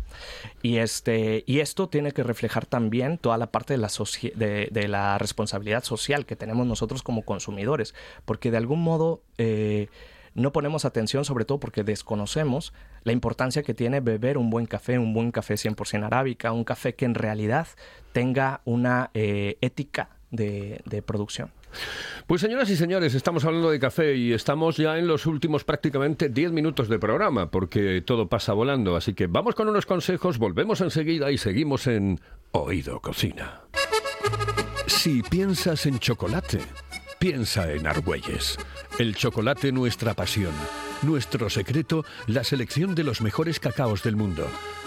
Y 0.62 0.78
este 0.78 1.44
y 1.46 1.60
esto 1.60 1.90
tiene 1.90 2.12
que 2.14 2.24
reflejar 2.24 2.66
también 2.66 3.18
toda 3.18 3.38
la 3.38 3.52
parte 3.52 3.74
de 3.74 3.78
la 3.78 3.90
de, 4.36 4.70
de 4.72 4.88
la 4.88 5.18
responsabilidad 5.18 5.84
social 5.84 6.26
que 6.26 6.36
tenemos 6.36 6.66
nosotros 6.66 7.04
como 7.04 7.22
consumidores, 7.24 7.94
porque 8.26 8.50
de 8.50 8.58
algún 8.58 8.82
modo 8.82 9.22
eh, 9.38 9.88
no 10.34 10.52
ponemos 10.52 10.86
atención, 10.86 11.26
sobre 11.26 11.46
todo 11.46 11.60
porque 11.60 11.84
desconocemos 11.84 12.72
la 13.04 13.12
importancia 13.12 13.64
que 13.64 13.74
tiene 13.74 14.02
beber 14.02 14.38
un 14.38 14.50
buen 14.50 14.68
café, 14.68 15.00
un 15.00 15.14
buen 15.14 15.32
café 15.32 15.56
100% 15.56 16.06
arábica, 16.06 16.52
un 16.52 16.64
café 16.64 16.94
que 16.94 17.06
en 17.06 17.16
realidad 17.16 17.68
tenga 18.12 18.62
una 18.66 19.10
eh, 19.14 19.58
ética 19.62 20.10
de, 20.30 20.82
de 20.86 21.02
producción. 21.02 21.52
Pues 22.28 22.42
señoras 22.42 22.70
y 22.70 22.76
señores, 22.76 23.16
estamos 23.16 23.46
hablando 23.46 23.70
de 23.70 23.80
café 23.80 24.16
y 24.16 24.34
estamos 24.34 24.76
ya 24.76 24.98
en 24.98 25.08
los 25.08 25.26
últimos 25.26 25.64
prácticamente 25.64 26.28
10 26.28 26.52
minutos 26.52 26.90
de 26.90 27.00
programa, 27.00 27.50
porque 27.50 28.02
todo 28.02 28.28
pasa 28.28 28.52
volando. 28.54 28.96
Así 28.98 29.14
que 29.14 29.28
vamos 29.28 29.56
con 29.56 29.70
unos 29.70 29.86
consejos, 29.86 30.38
volvemos 30.38 30.82
enseguida 30.82 31.32
y 31.32 31.38
seguimos 31.38 31.88
en 31.88 32.20
Oído 32.52 33.00
Cocina. 33.00 33.62
Si 34.88 35.22
piensas 35.22 35.86
en 35.86 36.00
chocolate, 36.00 36.60
piensa 37.20 37.72
en 37.72 37.88
Argüelles. 37.88 38.58
El 39.00 39.16
chocolate 39.16 39.72
nuestra 39.72 40.14
pasión. 40.14 40.54
Nuestro 41.04 41.50
secreto, 41.50 42.04
la 42.26 42.44
selección 42.44 42.96
de 42.96 43.04
los 43.04 43.22
mejores 43.22 43.60
cacaos 43.60 44.04
del 44.04 44.16
mundo. 44.16 44.48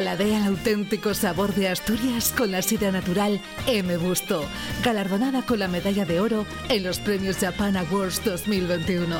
Paladea 0.00 0.38
el 0.38 0.44
auténtico 0.44 1.12
sabor 1.12 1.54
de 1.54 1.68
Asturias 1.68 2.32
con 2.34 2.50
la 2.50 2.62
sidra 2.62 2.90
natural 2.90 3.38
M 3.66 3.98
Busto, 3.98 4.46
galardonada 4.82 5.44
con 5.44 5.58
la 5.58 5.68
medalla 5.68 6.06
de 6.06 6.20
oro 6.20 6.46
en 6.70 6.84
los 6.84 6.98
premios 6.98 7.36
Japan 7.36 7.76
Awards 7.76 8.24
2021. 8.24 9.14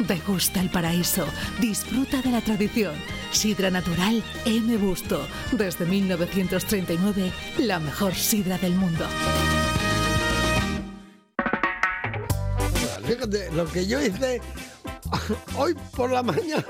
Degusta 0.00 0.60
el 0.60 0.68
paraíso, 0.68 1.26
disfruta 1.58 2.20
de 2.20 2.32
la 2.32 2.42
tradición. 2.42 2.92
Sidra 3.30 3.70
natural 3.70 4.22
M 4.44 4.76
Busto, 4.76 5.26
desde 5.52 5.86
1939, 5.86 7.32
la 7.56 7.80
mejor 7.80 8.14
sidra 8.14 8.58
del 8.58 8.74
mundo. 8.74 9.06
Fíjate, 13.06 13.50
lo 13.52 13.64
que 13.64 13.86
yo 13.86 14.02
hice 14.02 14.42
hoy 15.56 15.74
por 15.96 16.12
la 16.12 16.22
mañana 16.22 16.62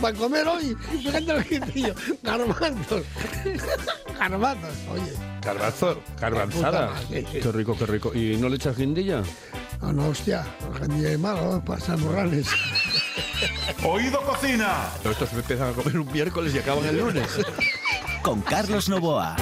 para 0.00 0.16
comer 0.16 0.46
hoy, 0.46 0.76
fíjate 0.90 1.20
lo 1.22 1.44
que 1.44 1.82
yo, 1.82 1.94
garbanzos. 2.22 3.04
Garbanzos, 4.18 4.74
oye. 4.92 5.12
Garbanzo, 5.42 6.02
garbanzada. 6.20 6.92
Qué 7.08 7.52
rico, 7.52 7.76
qué 7.76 7.86
rico. 7.86 8.14
¿Y 8.14 8.36
no 8.36 8.48
le 8.48 8.56
echas 8.56 8.76
guindilla? 8.76 9.22
No, 9.80 9.92
no, 9.92 10.08
hostia, 10.08 10.44
el 10.82 11.06
es 11.06 11.18
malo 11.18 11.62
para 11.64 11.80
San 11.80 12.00
Morales. 12.02 12.48
Oído 13.82 14.20
Cocina. 14.22 14.90
Estos 15.04 15.32
empiezan 15.32 15.70
a 15.70 15.72
comer 15.72 15.98
un 15.98 16.12
miércoles 16.12 16.54
y 16.54 16.58
acaban 16.58 16.84
el 16.84 16.98
lunes. 16.98 17.26
Con 18.22 18.42
Carlos 18.42 18.88
Novoa. 18.88 19.36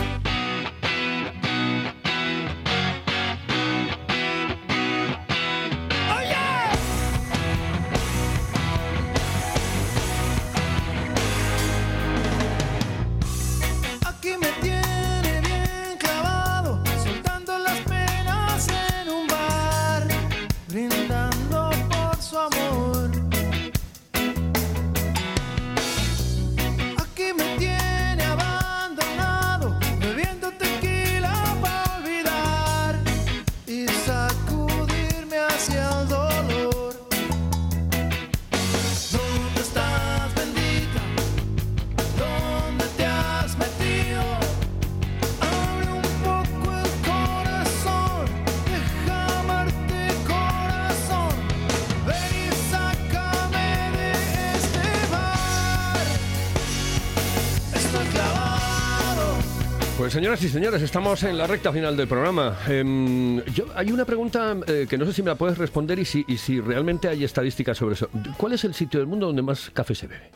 Pues 60.09 60.14
señoras 60.14 60.42
y 60.42 60.49
señores, 60.49 60.81
estamos 60.81 61.23
en 61.25 61.37
la 61.37 61.47
recta 61.47 61.71
final 61.71 61.94
del 61.94 62.09
programa. 62.09 62.57
Em, 62.66 63.44
yo, 63.53 63.66
hay 63.75 63.92
una 63.92 64.07
pregunta 64.07 64.57
eh, 64.66 64.87
que 64.88 64.97
no 64.97 65.05
sé 65.05 65.12
si 65.12 65.23
me 65.23 65.29
la 65.29 65.35
puedes 65.35 65.59
responder 65.59 65.99
y 65.99 66.07
si, 66.07 66.25
y 66.27 66.38
si 66.38 66.62
realmente 66.62 67.09
hay 67.09 67.25
estadísticas 67.25 67.77
sobre 67.77 67.92
eso. 67.92 68.09
¿Cuál 68.38 68.55
es 68.55 68.64
el 68.64 68.73
sitio 68.73 69.01
del 69.01 69.07
mundo 69.07 69.27
donde 69.27 69.42
más 69.42 69.68
café 69.68 69.94
se 69.94 70.07
bebe? 70.07 70.31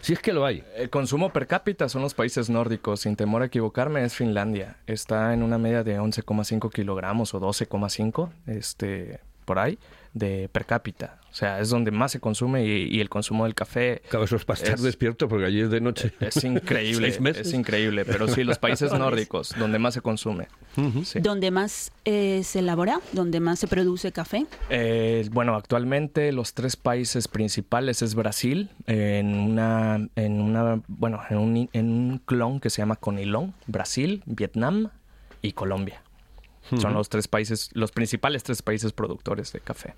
Si 0.00 0.14
es 0.14 0.18
que 0.18 0.32
lo 0.32 0.46
hay. 0.46 0.64
El 0.74 0.88
consumo 0.88 1.30
per 1.30 1.46
cápita 1.46 1.90
son 1.90 2.00
los 2.00 2.14
países 2.14 2.48
nórdicos. 2.48 3.00
Sin 3.00 3.14
temor 3.14 3.42
a 3.42 3.44
equivocarme, 3.44 4.02
es 4.02 4.14
Finlandia. 4.14 4.78
Está 4.86 5.34
en 5.34 5.42
una 5.42 5.58
media 5.58 5.84
de 5.84 6.00
11,5 6.00 6.72
kilogramos 6.72 7.34
o 7.34 7.38
12,5, 7.38 8.30
este, 8.46 9.20
por 9.44 9.58
ahí, 9.58 9.78
de 10.14 10.48
per 10.50 10.64
cápita. 10.64 11.20
O 11.32 11.34
sea, 11.34 11.60
es 11.60 11.70
donde 11.70 11.90
más 11.90 12.12
se 12.12 12.20
consume 12.20 12.66
y, 12.66 12.94
y 12.94 13.00
el 13.00 13.08
consumo 13.08 13.44
del 13.44 13.54
café. 13.54 14.02
Claro, 14.10 14.26
eso 14.26 14.36
es 14.36 14.44
para 14.44 14.58
estar 14.60 14.74
es- 14.74 14.82
despierto 14.82 15.28
porque 15.28 15.46
allí 15.46 15.62
es 15.62 15.70
de 15.70 15.80
noche. 15.80 16.12
Es 16.20 16.44
increíble, 16.44 17.08
Seis 17.10 17.20
meses. 17.22 17.46
es 17.48 17.54
increíble. 17.54 18.04
Pero 18.04 18.28
sí, 18.28 18.44
los 18.44 18.58
países 18.58 18.92
nórdicos, 18.92 19.54
donde 19.58 19.78
más 19.78 19.94
se 19.94 20.02
consume. 20.02 20.48
Sí. 21.04 21.20
Donde 21.20 21.50
más 21.50 21.90
eh, 22.04 22.42
se 22.44 22.58
elabora, 22.58 23.00
donde 23.12 23.40
más 23.40 23.58
se 23.58 23.66
produce 23.66 24.12
café. 24.12 24.44
Eh, 24.68 25.26
bueno, 25.32 25.54
actualmente 25.56 26.32
los 26.32 26.52
tres 26.52 26.76
países 26.76 27.28
principales 27.28 28.02
es 28.02 28.14
Brasil, 28.14 28.68
en 28.86 29.34
una, 29.34 30.06
en 30.16 30.40
una, 30.40 30.82
bueno, 30.86 31.20
en 31.30 31.38
un, 31.38 31.70
en 31.72 31.88
un 31.90 32.18
clon 32.18 32.60
que 32.60 32.68
se 32.68 32.82
llama 32.82 32.96
Conilón, 32.96 33.54
Brasil, 33.66 34.22
Vietnam 34.26 34.90
y 35.40 35.52
Colombia. 35.52 36.02
Son 36.78 36.92
los 36.94 37.08
tres 37.08 37.26
países, 37.26 37.70
los 37.72 37.90
principales 37.90 38.42
tres 38.44 38.60
países 38.62 38.92
productores 38.92 39.50
de 39.52 39.60
café. 39.60 39.94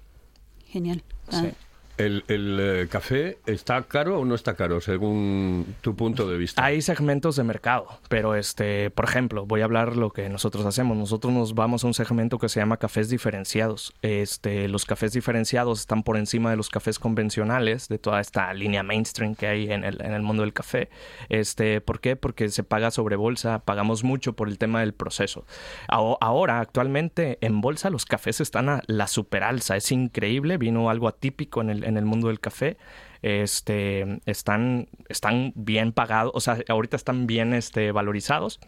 Genial. 0.74 1.04
Ah, 1.28 1.40
Sí. 1.40 1.52
¿El, 1.96 2.24
el, 2.26 2.59
eh, 2.61 2.88
café 2.90 3.38
está 3.46 3.80
caro 3.85 4.18
o 4.18 4.24
no 4.24 4.35
está 4.35 4.54
caro, 4.54 4.80
según 4.80 5.76
tu 5.80 5.94
punto 5.94 6.28
de 6.28 6.37
vista? 6.37 6.64
Hay 6.64 6.83
segmentos 6.83 7.37
de 7.37 7.44
mercado, 7.44 7.87
pero 8.09 8.35
este, 8.35 8.90
por 8.90 9.04
ejemplo, 9.04 9.46
voy 9.46 9.61
a 9.61 9.64
hablar 9.64 9.96
lo 9.96 10.11
que 10.11 10.28
nosotros 10.28 10.66
hacemos. 10.66 10.96
Nosotros 10.96 11.33
nos 11.33 11.54
vamos 11.54 11.85
a 11.85 11.87
un 11.87 11.94
segmento 11.94 12.38
que 12.38 12.48
se 12.48 12.59
llama 12.59 12.78
cafés 12.78 13.09
diferenciados. 13.11 13.92
Este, 14.02 14.66
los 14.66 14.87
cafés 14.87 15.12
diferenciados 15.12 15.80
están 15.80 16.02
por 16.02 16.16
encima 16.16 16.50
de 16.50 16.57
los 16.57 16.68
cafés 16.68 16.98
convencionales, 16.98 17.87
de 17.88 17.98
toda 17.98 18.20
esta 18.20 18.52
línea 18.54 18.83
mainstream 18.83 19.37
que 19.37 19.46
hay 19.46 19.70
en 19.70 19.85
el, 19.85 20.00
en 20.02 20.12
el 20.14 20.22
mundo 20.22 20.42
del 20.42 20.52
café. 20.52 20.88
Este, 21.28 21.80
¿Por 21.80 22.00
qué? 22.00 22.16
Porque 22.16 22.48
se 22.48 22.64
paga 22.64 22.90
sobre 22.90 23.14
bolsa, 23.14 23.61
pagamos 23.61 24.02
mucho 24.02 24.33
por 24.33 24.48
el 24.48 24.59
tema 24.59 24.80
del 24.80 24.94
proceso. 24.94 25.44
Aho- 25.88 26.18
Ahora, 26.20 26.59
actualmente, 26.59 27.38
en 27.40 27.61
bolsa 27.61 27.88
los 27.90 28.04
cafés 28.04 28.40
están 28.40 28.68
a 28.68 28.83
la 28.88 29.07
superalza. 29.07 29.76
Es 29.76 29.92
increíble, 29.92 30.59
vino 30.59 30.90
algo 30.90 31.07
atípico 31.07 31.61
en 31.61 31.70
el, 31.70 31.84
en 31.85 31.97
el 31.97 32.05
mundo 32.05 32.29
del 32.29 32.40
café 32.40 32.77
este, 33.25 34.20
están, 34.27 34.88
están 35.09 35.53
bien 35.55 35.92
pagados, 35.92 36.33
o 36.35 36.40
sea, 36.40 36.59
ahorita 36.68 36.97
están 36.97 37.27
bien 37.27 37.55
este, 37.55 37.90
valorizados. 37.90 38.61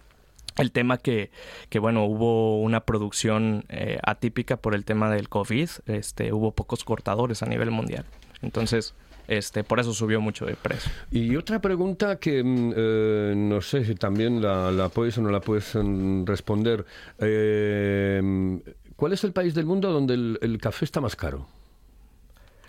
El 0.57 0.73
tema 0.73 0.97
que, 0.97 1.31
que, 1.69 1.79
bueno, 1.79 2.07
hubo 2.07 2.63
una 2.63 2.81
producción 2.81 3.67
eh, 3.69 3.99
atípica 4.03 4.57
por 4.57 4.75
el 4.75 4.87
tema 4.87 5.11
del 5.11 5.29
COVID, 5.29 5.69
este, 5.85 6.33
hubo 6.33 6.53
pocos 6.53 6.85
cortadores 6.85 7.43
a 7.43 7.47
nivel 7.47 7.71
mundial. 7.71 8.07
Entonces, 8.41 8.95
este, 9.29 9.63
por 9.63 9.79
eso 9.79 9.93
subió 9.93 10.23
mucho 10.23 10.47
de 10.47 10.55
precio. 10.55 10.91
Y 11.11 11.37
otra 11.37 11.61
pregunta 11.61 12.19
que 12.19 12.43
mm, 12.43 12.73
eh, 12.75 13.35
no 13.37 13.61
sé 13.61 13.85
si 13.85 13.95
también 13.95 14.41
la, 14.41 14.73
la 14.73 14.89
puedes 14.89 15.19
o 15.19 15.21
no 15.21 15.29
la 15.29 15.41
puedes 15.41 15.75
mm, 15.75 16.25
responder. 16.25 16.87
Eh, 17.19 18.63
¿Cuál 18.97 19.13
es 19.13 19.23
el 19.25 19.33
país 19.35 19.55
del 19.55 19.67
mundo 19.67 19.93
donde 19.93 20.15
el, 20.15 20.39
el 20.41 20.57
café 20.57 20.87
está 20.87 21.03
más 21.03 21.15
caro? 21.15 21.47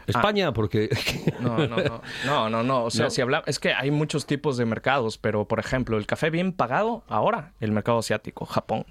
España, 0.07 0.53
porque... 0.53 0.89
No, 1.39 1.57
no, 1.57 1.77
no, 1.77 2.01
no, 2.25 2.49
no, 2.49 2.63
no. 2.63 2.83
O 2.85 2.89
sea, 2.91 3.05
No. 3.05 3.09
si 3.11 3.21
hablamos, 3.21 3.47
es 3.47 3.59
que 3.59 3.73
hay 3.73 3.91
muchos 3.91 4.25
tipos 4.25 4.57
de 4.57 4.65
mercados, 4.65 5.17
pero 5.17 5.47
por 5.47 5.59
ejemplo, 5.59 5.97
el 5.97 6.05
café 6.05 6.29
bien 6.29 6.53
pagado 6.53 7.03
ahora, 7.07 7.51
el 7.59 7.71
mercado 7.71 7.99
asiático, 7.99 8.45
Japón. 8.45 8.85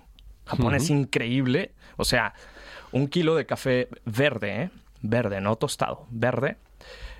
Japón 0.46 0.74
es 0.74 0.90
increíble. 0.90 1.72
O 1.96 2.04
sea, 2.04 2.34
un 2.92 3.08
kilo 3.08 3.34
de 3.34 3.46
café 3.46 3.88
verde, 4.04 4.62
¿eh? 4.62 4.70
verde, 5.02 5.40
no 5.40 5.56
tostado, 5.56 6.06
verde. 6.10 6.56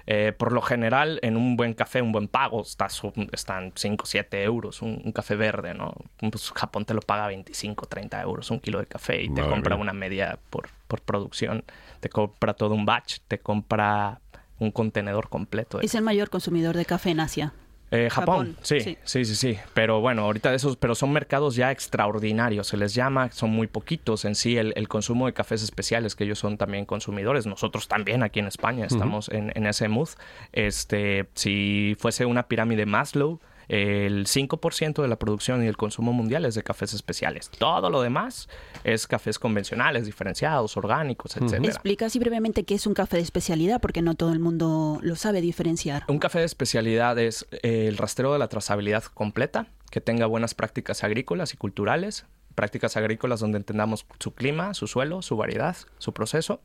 eh, 0.07 0.33
por 0.39 0.53
lo 0.53 0.63
general, 0.63 1.19
en 1.23 1.37
un 1.37 1.57
buen 1.57 1.75
café, 1.75 2.01
un 2.01 2.13
buen 2.13 2.29
pago, 2.29 2.63
está 2.63 2.87
están 3.33 3.73
5, 3.75 4.07
7 4.07 4.45
euros, 4.45 4.81
un, 4.81 5.03
un 5.05 5.11
café 5.11 5.35
verde, 5.35 5.75
¿no? 5.75 5.93
Pues 6.19 6.53
Japón 6.55 6.85
te 6.85 6.95
lo 6.95 7.01
paga 7.01 7.27
25, 7.27 7.87
30 7.87 8.23
euros 8.23 8.51
un 8.53 8.61
kilo 8.61 8.79
de 8.79 8.87
café 8.87 9.21
y 9.23 9.29
te 9.35 9.43
compra 9.43 9.75
mía. 9.75 9.83
una 9.83 9.93
media 9.93 10.39
por, 10.51 10.69
por 10.87 11.01
producción, 11.01 11.65
te 12.01 12.09
compra 12.09 12.55
todo 12.55 12.75
un 12.75 12.85
batch, 12.85 13.19
te 13.29 13.39
compra 13.39 14.21
un 14.59 14.71
contenedor 14.71 15.29
completo. 15.29 15.79
de 15.79 15.87
Es 15.87 15.95
el 15.95 16.03
mayor 16.03 16.31
consumidor 16.31 16.77
de 16.77 16.85
café 16.85 17.11
en 17.11 17.21
Asia. 17.21 17.53
eh, 17.91 18.09
Japón, 18.11 18.49
Japón, 18.55 18.57
sí, 18.63 18.81
sí. 18.81 18.99
sí, 19.05 19.25
sí, 19.25 19.35
sí. 19.37 19.59
Pero 19.75 20.01
bueno, 20.01 20.23
ahorita 20.23 20.51
de 20.51 20.57
esos, 20.57 20.77
pero 20.77 20.95
son 20.95 21.13
mercados 21.13 21.55
ya 21.55 21.71
extraordinarios, 21.71 22.67
se 22.67 22.77
les 22.77 22.95
llama, 22.95 23.31
son 23.31 23.51
muy 23.51 23.67
poquitos 23.69 24.25
en 24.25 24.35
sí 24.35 24.57
el, 24.57 24.73
el 24.77 24.89
consumo 24.89 25.27
de 25.27 25.35
cafés 25.35 25.63
especiales, 25.63 26.17
que 26.17 26.25
ellos 26.25 26.39
son 26.39 26.57
también 26.59 26.85
consumidores. 26.85 27.47
Nosotros 27.47 27.87
también 27.87 28.23
aquí 28.23 28.41
en 28.41 28.47
España 28.49 28.87
estamos 28.87 29.29
en, 29.29 29.53
en 29.55 29.67
ese 29.67 29.89
mood. 29.89 30.09
Este, 30.53 31.29
si 31.35 31.97
fuese 31.99 32.25
una 32.27 32.49
pirámide 32.49 32.87
Maslow, 32.87 33.41
el 33.69 34.27
5% 34.27 35.03
de 35.03 35.09
la 35.09 35.17
producción 35.17 35.65
y 35.65 35.67
el 35.67 35.77
consumo 35.77 36.13
mundial 36.13 36.45
es 36.45 36.55
de 36.55 36.63
cafés 36.63 36.95
especiales. 36.95 37.51
Todo 37.51 37.91
lo 37.91 38.03
demás 38.03 38.49
es 38.85 39.07
cafés 39.07 39.39
convencionales, 39.39 40.07
diferenciados, 40.07 40.77
orgánicos, 40.77 41.37
etcétera. 41.37 41.67
Explica 41.67 42.07
así 42.07 42.19
brevemente 42.19 42.65
qué 42.65 42.75
es 42.75 42.87
un 42.87 42.95
café 42.95 43.17
de 43.17 43.23
especialidad, 43.23 43.81
porque 43.81 44.03
no 44.03 44.15
todo 44.15 44.33
el 44.33 44.39
mundo 44.39 44.99
lo 45.03 45.17
sabe 45.17 45.41
diferenciar. 45.41 46.05
Un 46.09 46.19
café 46.19 46.41
de 46.41 46.45
especialidad 46.45 47.19
es 47.19 47.47
eh, 47.63 47.87
el 47.89 47.97
rastreo 47.97 48.33
de 48.33 48.39
la 48.39 48.49
trazabilidad 48.49 49.05
completa, 49.05 49.67
que 49.91 50.01
tenga 50.01 50.27
buenas 50.27 50.55
prácticas 50.55 51.05
agrícolas 51.05 51.55
y 51.55 51.57
culturales, 51.57 52.27
prácticas 52.55 52.97
agrícolas 52.97 53.41
donde 53.41 53.59
entendamos 53.59 54.07
su 54.19 54.35
clima, 54.35 54.75
su 54.75 54.87
suelo, 54.87 55.23
su 55.23 55.37
variedad, 55.37 55.77
su 55.99 56.13
proceso, 56.13 56.61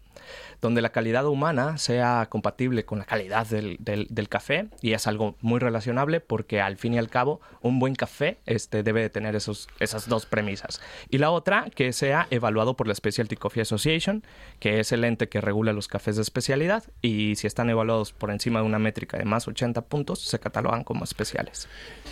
donde 0.61 0.81
la 0.81 0.89
calidad 0.91 1.25
humana 1.25 1.77
sea 1.77 2.27
compatible 2.29 2.85
con 2.85 2.99
la 2.99 3.05
calidad 3.05 3.47
del, 3.47 3.77
del- 3.79 4.07
del 4.09 4.29
café 4.29 4.67
y 4.81 4.93
es 4.93 5.07
algo 5.07 5.35
muy 5.41 5.59
relacionable 5.59 6.19
porque 6.19 6.61
al 6.61 6.77
fin 6.77 6.93
y 6.93 6.97
al 6.99 7.09
cabo 7.09 7.41
un 7.61 7.79
buen 7.79 7.95
café 7.95 8.39
este, 8.45 8.83
debe 8.83 9.01
de 9.01 9.09
tener 9.09 9.35
esos, 9.35 9.67
esas 9.79 10.07
dos 10.07 10.25
premisas. 10.25 10.81
Y 11.09 11.17
la 11.17 11.31
otra, 11.31 11.65
que 11.73 11.91
sea 11.93 12.27
evaluado 12.29 12.75
por 12.75 12.87
la 12.87 12.93
Specialty 12.95 13.35
Coffee 13.35 13.61
Association, 13.61 14.23
que 14.59 14.79
es 14.79 14.91
el 14.91 15.03
ente 15.03 15.29
que 15.29 15.41
regula 15.41 15.73
los 15.73 15.87
cafés 15.87 16.15
de 16.15 16.21
especialidad 16.21 16.83
y 17.01 17.35
si 17.35 17.47
están 17.47 17.69
evaluados 17.69 18.13
por 18.13 18.29
encima 18.31 18.59
de 18.59 18.65
una 18.65 18.79
métrica 18.79 19.17
de 19.17 19.25
más 19.25 19.47
80 19.47 19.81
puntos, 19.83 20.19
se 20.21 20.39
catalogan 20.39 20.83
como 20.83 21.03
especiales. 21.03 21.67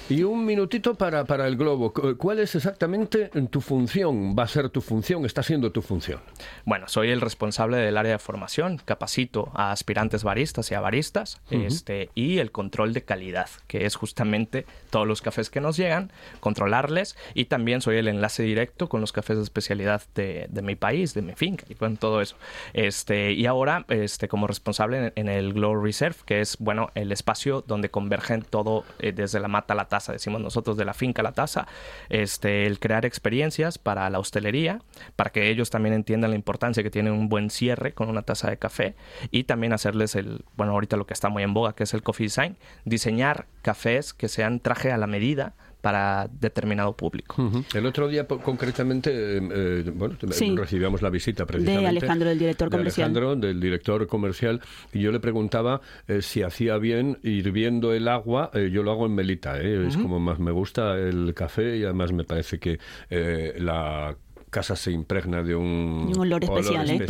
Y 0.09 0.23
un 0.23 0.45
minutito 0.45 0.95
para, 0.95 1.25
para 1.25 1.45
el 1.47 1.55
globo. 1.55 1.93
Cu- 1.93 2.17
¿Cuál 2.17 2.39
es 2.39 2.55
exactamente 2.55 3.29
tu 3.51 3.61
función? 3.61 4.35
¿Va 4.37 4.43
a 4.43 4.47
ser 4.47 4.69
tu 4.69 4.81
función? 4.81 5.25
¿Está 5.25 5.43
siendo 5.43 5.71
tu 5.71 5.81
función? 5.81 6.19
Bueno, 6.65 6.87
soy 6.87 7.09
el 7.11 7.21
responsable 7.21 7.77
del 7.89 7.97
área 7.97 8.13
de 8.13 8.19
formación, 8.19 8.79
capacito 8.83 9.51
a 9.53 9.71
aspirantes 9.71 10.23
baristas 10.23 10.71
y 10.71 10.75
a 10.75 10.79
baristas, 10.79 11.41
Ujú. 11.51 11.63
este, 11.63 12.09
y 12.15 12.37
el 12.39 12.51
control 12.51 12.93
de 12.93 13.03
calidad, 13.03 13.49
que 13.67 13.85
es 13.85 13.95
justamente 13.95 14.65
todos 14.89 15.07
los 15.07 15.21
cafés 15.21 15.49
que 15.49 15.59
nos 15.61 15.75
llegan, 15.77 16.11
controlarles, 16.39 17.17
y 17.33 17.45
también 17.45 17.81
soy 17.81 17.97
el 17.97 18.07
enlace 18.07 18.43
directo 18.43 18.89
con 18.89 19.01
los 19.01 19.11
cafés 19.11 19.37
de 19.37 19.43
especialidad 19.43 20.01
de, 20.15 20.47
de 20.49 20.61
mi 20.61 20.75
país, 20.75 21.13
de 21.13 21.21
mi 21.21 21.33
finca, 21.33 21.65
y 21.69 21.73
bueno, 21.73 21.97
todo 21.99 22.21
eso. 22.21 22.35
Este, 22.73 23.31
y 23.33 23.45
ahora, 23.45 23.85
este, 23.89 24.27
como 24.27 24.47
responsable 24.47 25.07
en, 25.07 25.13
en 25.15 25.29
el 25.29 25.53
Glow 25.53 25.75
Reserve, 25.83 26.17
que 26.25 26.41
es, 26.41 26.57
bueno, 26.59 26.89
el 26.95 27.11
espacio 27.11 27.63
donde 27.65 27.89
convergen 27.89 28.43
todo 28.43 28.83
eh, 28.99 29.11
desde 29.11 29.39
la 29.39 29.47
mata 29.47 29.73
a 29.73 29.77
la 29.77 29.85
taza, 29.85 30.13
decimos 30.13 30.41
nosotros, 30.41 30.77
de 30.77 30.85
la 30.85 30.93
finca 30.93 31.21
a 31.21 31.23
la 31.23 31.31
taza, 31.31 31.67
este, 32.09 32.65
el 32.65 32.79
crear 32.79 33.05
experiencias 33.05 33.77
para 33.77 34.09
la 34.09 34.19
hostelería, 34.19 34.81
para 35.15 35.31
que 35.31 35.49
ellos 35.49 35.69
también 35.69 35.93
entiendan 35.95 36.31
la 36.31 36.35
importancia 36.35 36.83
que 36.83 36.91
tiene 36.91 37.11
un 37.11 37.29
buen 37.29 37.49
cierre 37.49 37.78
con 37.93 38.09
una 38.09 38.21
taza 38.21 38.49
de 38.49 38.57
café 38.57 38.95
y 39.31 39.43
también 39.45 39.73
hacerles 39.73 40.15
el, 40.15 40.43
bueno, 40.55 40.73
ahorita 40.73 40.97
lo 40.97 41.05
que 41.07 41.13
está 41.13 41.29
muy 41.29 41.43
en 41.43 41.53
boga, 41.53 41.73
que 41.73 41.83
es 41.83 41.93
el 41.93 42.03
coffee 42.03 42.25
design, 42.27 42.57
diseñar 42.85 43.45
cafés 43.61 44.13
que 44.13 44.27
sean 44.27 44.59
traje 44.59 44.91
a 44.91 44.97
la 44.97 45.07
medida 45.07 45.53
para 45.81 46.27
determinado 46.41 46.91
público. 46.91 47.35
El 47.73 47.85
otro 47.85 48.09
día, 48.09 48.27
concretamente, 48.27 49.11
eh, 49.11 49.39
eh, 49.49 49.91
bueno, 49.95 50.17
Sí. 50.31 50.53
recibíamos 50.53 51.01
la 51.01 51.09
visita 51.09 51.45
precisamente. 51.45 51.81
De 51.83 51.87
Alejandro, 51.87 52.27
del 52.27 52.37
director 52.39 52.69
de 52.69 52.77
comercial. 52.77 53.05
Alejandro, 53.11 53.35
del 53.37 53.59
director 53.61 54.07
comercial, 54.07 54.61
y 54.91 54.99
yo 54.99 55.13
le 55.13 55.21
preguntaba 55.21 55.79
eh, 56.09 56.21
si 56.21 56.41
hacía 56.43 56.77
bien 56.77 57.17
hirviendo 57.23 57.93
el 57.93 58.09
agua. 58.09 58.51
eh, 58.53 58.69
yo 58.73 58.83
lo 58.83 58.91
hago 58.91 59.05
en 59.05 59.15
melita, 59.15 59.57
eh, 59.61 59.87
es 59.87 59.95
como 59.95 60.19
más 60.19 60.37
me 60.39 60.51
gusta 60.51 60.97
el 60.97 61.33
café 61.33 61.77
y 61.77 61.83
además 61.85 62.11
me 62.11 62.25
parece 62.25 62.59
que 62.59 62.77
eh, 63.09 63.53
la 63.57 64.17
casa 64.49 64.75
se 64.75 64.91
impregna 64.91 65.43
de 65.43 65.55
un, 65.55 66.11
Un 66.13 66.19
olor 66.19 66.43
especial, 66.43 66.89
¿eh? 66.89 67.05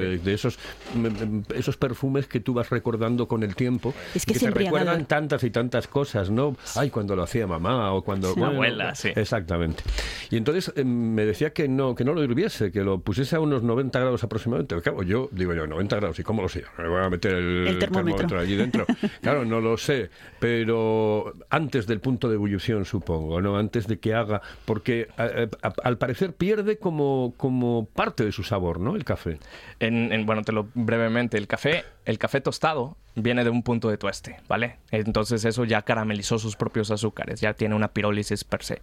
Eh, 0.00 0.20
de 0.22 0.34
esos 0.34 0.58
mm, 0.94 1.06
mm, 1.06 1.42
esos 1.54 1.76
perfumes 1.76 2.26
que 2.26 2.40
tú 2.40 2.54
vas 2.54 2.70
recordando 2.70 3.28
con 3.28 3.42
el 3.42 3.54
tiempo 3.54 3.94
Es 4.14 4.24
que 4.26 4.34
y 4.36 4.38
te 4.38 4.50
recuerdan 4.50 5.06
tantas 5.06 5.42
y 5.44 5.50
tantas 5.50 5.88
cosas, 5.88 6.30
¿no? 6.30 6.56
Ay, 6.76 6.90
cuando 6.90 7.14
lo 7.16 7.22
hacía 7.22 7.46
mamá 7.46 7.92
o 7.92 8.02
cuando 8.02 8.34
Sí. 8.34 8.42
Abuela, 8.42 8.94
sí. 8.94 9.10
Exactamente. 9.14 9.82
Y 10.30 10.36
entonces 10.36 10.72
eh, 10.76 10.84
me 10.84 11.24
decía 11.24 11.52
que 11.52 11.68
no, 11.68 11.94
que 11.94 12.04
no 12.04 12.14
lo 12.14 12.22
hirviese, 12.22 12.70
que 12.72 12.82
lo 12.82 13.00
pusiese 13.00 13.36
a 13.36 13.40
unos 13.40 13.62
90 13.62 13.98
grados 14.00 14.24
aproximadamente. 14.24 14.80
Claro, 14.80 15.02
yo 15.02 15.28
digo 15.32 15.54
yo, 15.54 15.66
90 15.66 15.96
grados, 15.96 16.18
¿y 16.18 16.22
cómo 16.22 16.42
lo 16.42 16.48
sé? 16.48 16.64
Me 16.78 16.88
voy 16.88 17.02
a 17.02 17.08
meter 17.10 17.34
el, 17.34 17.66
El 17.68 17.78
termómetro. 17.78 18.38
allí 18.38 18.56
dentro. 18.56 18.86
Claro, 19.22 19.44
no 19.44 19.60
lo 19.60 19.76
sé, 19.76 20.10
pero 20.40 21.34
antes 21.50 21.86
del 21.86 22.00
punto 22.00 22.28
de 22.28 22.34
ebullición, 22.36 22.84
supongo, 22.84 23.40
¿no? 23.40 23.56
Antes 23.58 23.86
de 23.86 23.98
que 23.98 24.14
haga, 24.14 24.40
porque 24.64 25.08
a- 25.16 25.48
al 25.82 25.98
parecer 25.98 26.32
pierde 26.38 26.78
como, 26.78 27.34
como 27.36 27.86
parte 27.86 28.24
de 28.24 28.32
su 28.32 28.42
sabor, 28.44 28.80
¿no? 28.80 28.96
El 28.96 29.04
café. 29.04 29.38
En, 29.80 30.12
en- 30.12 30.24
bueno, 30.24 30.42
te 30.42 30.52
lo 30.52 30.68
brevemente, 30.74 31.36
el 31.36 31.46
café, 31.46 31.84
el 32.04 32.18
café 32.18 32.40
tostado 32.40 32.96
viene 33.16 33.42
de 33.42 33.50
un 33.50 33.64
punto 33.64 33.90
de 33.90 33.98
tueste, 33.98 34.36
¿vale? 34.46 34.76
Entonces 34.92 35.44
eso 35.44 35.64
ya 35.64 35.82
caramelizó 35.82 36.38
sus 36.38 36.54
propios 36.54 36.92
azúcares, 36.92 37.40
ya 37.40 37.54
tiene 37.54 37.74
una 37.74 37.88
pirólisis 37.88 38.44
per 38.44 38.62
se. 38.62 38.80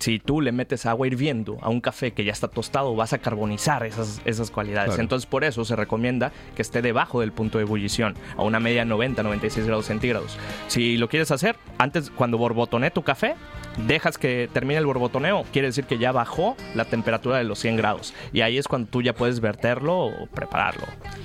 Si 0.00 0.18
tú 0.18 0.40
le 0.40 0.50
metes 0.50 0.84
agua 0.84 1.06
hirviendo 1.06 1.58
a 1.62 1.68
un 1.68 1.80
café 1.80 2.10
que 2.10 2.24
ya 2.24 2.32
está 2.32 2.48
tostado, 2.48 2.96
vas 2.96 3.12
a 3.12 3.18
carbonizar 3.18 3.86
esas, 3.86 4.20
esas 4.24 4.50
cualidades. 4.50 4.88
Claro. 4.90 5.02
Entonces 5.02 5.26
por 5.26 5.44
eso 5.44 5.64
se 5.64 5.76
recomienda 5.76 6.32
que 6.56 6.62
esté 6.62 6.82
debajo 6.82 7.20
del 7.20 7.30
punto 7.30 7.58
de 7.58 7.64
ebullición, 7.64 8.16
a 8.36 8.42
una 8.42 8.58
media 8.58 8.84
90, 8.84 9.22
96 9.22 9.64
grados 9.66 9.86
centígrados. 9.86 10.36
Si 10.66 10.96
lo 10.96 11.08
quieres 11.08 11.30
hacer, 11.30 11.54
antes 11.78 12.10
cuando 12.10 12.36
borbotone 12.38 12.90
tu 12.90 13.02
café, 13.02 13.36
dejas 13.86 14.18
que 14.18 14.48
termine 14.52 14.78
el 14.78 14.86
borbotoneo, 14.86 15.44
quiere 15.52 15.68
decir 15.68 15.84
que 15.84 15.98
ya 15.98 16.12
bajó 16.12 16.56
la 16.74 16.84
temperatura 16.84 17.38
de 17.38 17.44
los 17.44 17.58
100 17.58 17.76
grados. 17.76 18.14
Y 18.32 18.40
ahí 18.40 18.58
es 18.58 18.68
cuando 18.68 18.88
tú 18.90 19.02
ya 19.02 19.14
puedes 19.14 19.40
verterlo 19.40 19.98
o 20.06 20.26
prepararlo. 20.26 20.84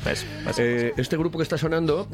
Es- 0.09 0.25
es- 0.49 0.59
Eh, 0.59 0.93
este 0.97 1.17
grupo 1.17 1.37
que 1.37 1.43
está 1.43 1.57
sonando 1.57 2.07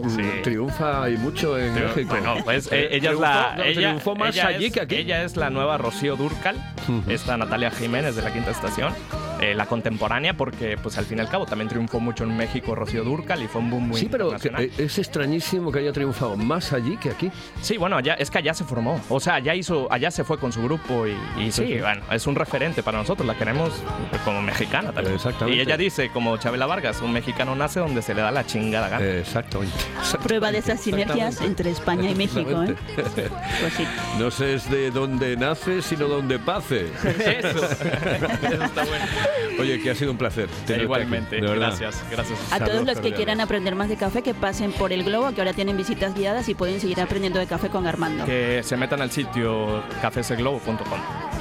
triunfa 0.43 1.09
y 1.09 1.17
mucho 1.17 1.57
en 1.57 1.73
Pero, 1.73 1.87
México. 1.89 2.09
Bueno, 2.09 2.35
pues 2.43 2.69
eh, 2.71 2.89
ella 2.91 3.11
es 3.11 3.19
la. 3.19 3.55
no, 3.57 3.63
ella, 3.63 3.73
triunfó 3.89 4.15
más 4.15 4.35
ella 4.35 4.47
allí 4.47 4.65
es, 4.65 4.73
que 4.73 4.81
aquí. 4.81 4.95
Ella 4.95 5.23
es 5.23 5.35
la 5.35 5.49
nueva 5.49 5.77
Rocío 5.77 6.15
Durcal, 6.15 6.55
Ujú. 6.87 7.09
esta 7.11 7.37
Natalia 7.37 7.71
Jiménez 7.71 8.15
de 8.15 8.21
la 8.21 8.31
quinta 8.33 8.51
estación. 8.51 8.93
Eh, 9.41 9.53
la 9.55 9.65
contemporánea, 9.65 10.33
porque 10.35 10.77
pues 10.81 10.97
al 10.97 11.05
fin 11.05 11.17
y 11.17 11.21
al 11.21 11.29
cabo 11.29 11.45
también 11.45 11.69
triunfó 11.69 11.99
mucho 11.99 12.23
en 12.23 12.35
México 12.35 12.75
Rocío 12.75 13.03
Dúrcal 13.03 13.41
y 13.43 13.47
fue 13.47 13.61
un 13.61 13.69
boom 13.69 13.87
muy 13.89 13.99
Sí, 13.99 14.07
pero 14.11 14.31
que- 14.37 14.49
eh, 14.57 14.71
es 14.77 14.97
extrañísimo 14.97 15.71
que 15.71 15.79
haya 15.79 15.91
triunfado 15.93 16.35
más 16.37 16.73
allí 16.73 16.97
que 16.97 17.09
aquí. 17.09 17.31
Sí, 17.61 17.77
bueno, 17.77 17.97
allá, 17.97 18.15
es 18.15 18.29
que 18.29 18.37
allá 18.39 18.53
se 18.53 18.63
formó. 18.63 18.99
O 19.09 19.19
sea, 19.19 19.35
allá 19.35 19.55
hizo, 19.55 19.87
allá 19.91 20.11
se 20.11 20.23
fue 20.23 20.37
con 20.37 20.51
su 20.51 20.61
grupo 20.63 21.07
y, 21.07 21.11
y 21.41 21.51
sí, 21.51 21.59
Sí, 21.59 21.73
sí. 21.73 21.79
bueno, 21.79 22.01
es 22.11 22.25
un 22.27 22.35
referente 22.35 22.83
para 22.83 22.97
nosotros, 22.97 23.27
la 23.27 23.35
queremos 23.37 23.71
como 24.25 24.41
mexicana 24.41 24.91
también. 24.91 25.15
Exactamente. 25.15 25.57
Y 25.57 25.61
ella 25.61 25.77
dice, 25.77 26.09
como 26.09 26.37
Chabela 26.37 26.65
Vargas, 26.65 27.01
un 27.01 27.11
mexicano 27.11 27.55
nace 27.55 27.79
donde 27.79 28.01
se 28.01 28.13
le 28.13 28.21
da 28.21 28.31
la 28.31 28.45
chingada 28.45 28.89
gana. 28.89 29.05
Exactamente. 29.05 29.73
Prueba 30.23 30.51
de 30.51 30.59
esas 30.59 30.79
sinergias 30.81 31.41
entre 31.41 31.69
España 31.71 32.09
y 32.09 32.15
México, 32.15 32.63
¿eh? 32.63 32.75
Pues 32.95 33.73
sí. 33.75 33.83
No 34.17 34.31
sé 34.31 34.55
es 34.55 34.69
de 34.69 34.91
dónde 34.91 35.35
nace, 35.37 35.81
sino 35.81 36.07
dónde 36.07 36.39
pase. 36.39 36.87
Eso. 36.87 37.47
Eso 37.59 38.63
está 38.63 38.83
bueno. 38.85 39.05
Oye, 39.59 39.81
que 39.81 39.89
ha 39.91 39.95
sido 39.95 40.11
un 40.11 40.17
placer. 40.17 40.47
tenerte 40.65 40.83
Igualmente, 40.83 41.37
aquí, 41.37 41.45
de 41.45 41.51
verdad. 41.51 41.67
gracias, 41.79 42.03
gracias. 42.09 42.39
A 42.51 42.63
todos 42.63 42.85
los 42.85 42.99
que 42.99 43.13
quieran 43.13 43.41
aprender 43.41 43.75
más 43.75 43.89
de 43.89 43.97
café, 43.97 44.21
que 44.21 44.33
pasen 44.33 44.71
por 44.71 44.93
el 44.93 45.03
Globo, 45.03 45.31
que 45.33 45.41
ahora 45.41 45.53
tienen 45.53 45.77
visitas 45.77 46.13
guiadas 46.13 46.47
y 46.49 46.55
pueden 46.55 46.79
seguir 46.79 46.99
aprendiendo 47.01 47.39
de 47.39 47.47
café 47.47 47.69
con 47.69 47.87
Armando. 47.87 48.25
Que 48.25 48.61
se 48.63 48.77
metan 48.77 49.01
al 49.01 49.11
sitio 49.11 49.83
cafeseglobo.com. 50.01 50.99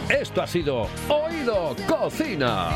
Esto 0.08 0.42
ha 0.42 0.46
sido 0.46 0.88
Oído 1.08 1.76
Cocina. 1.86 2.70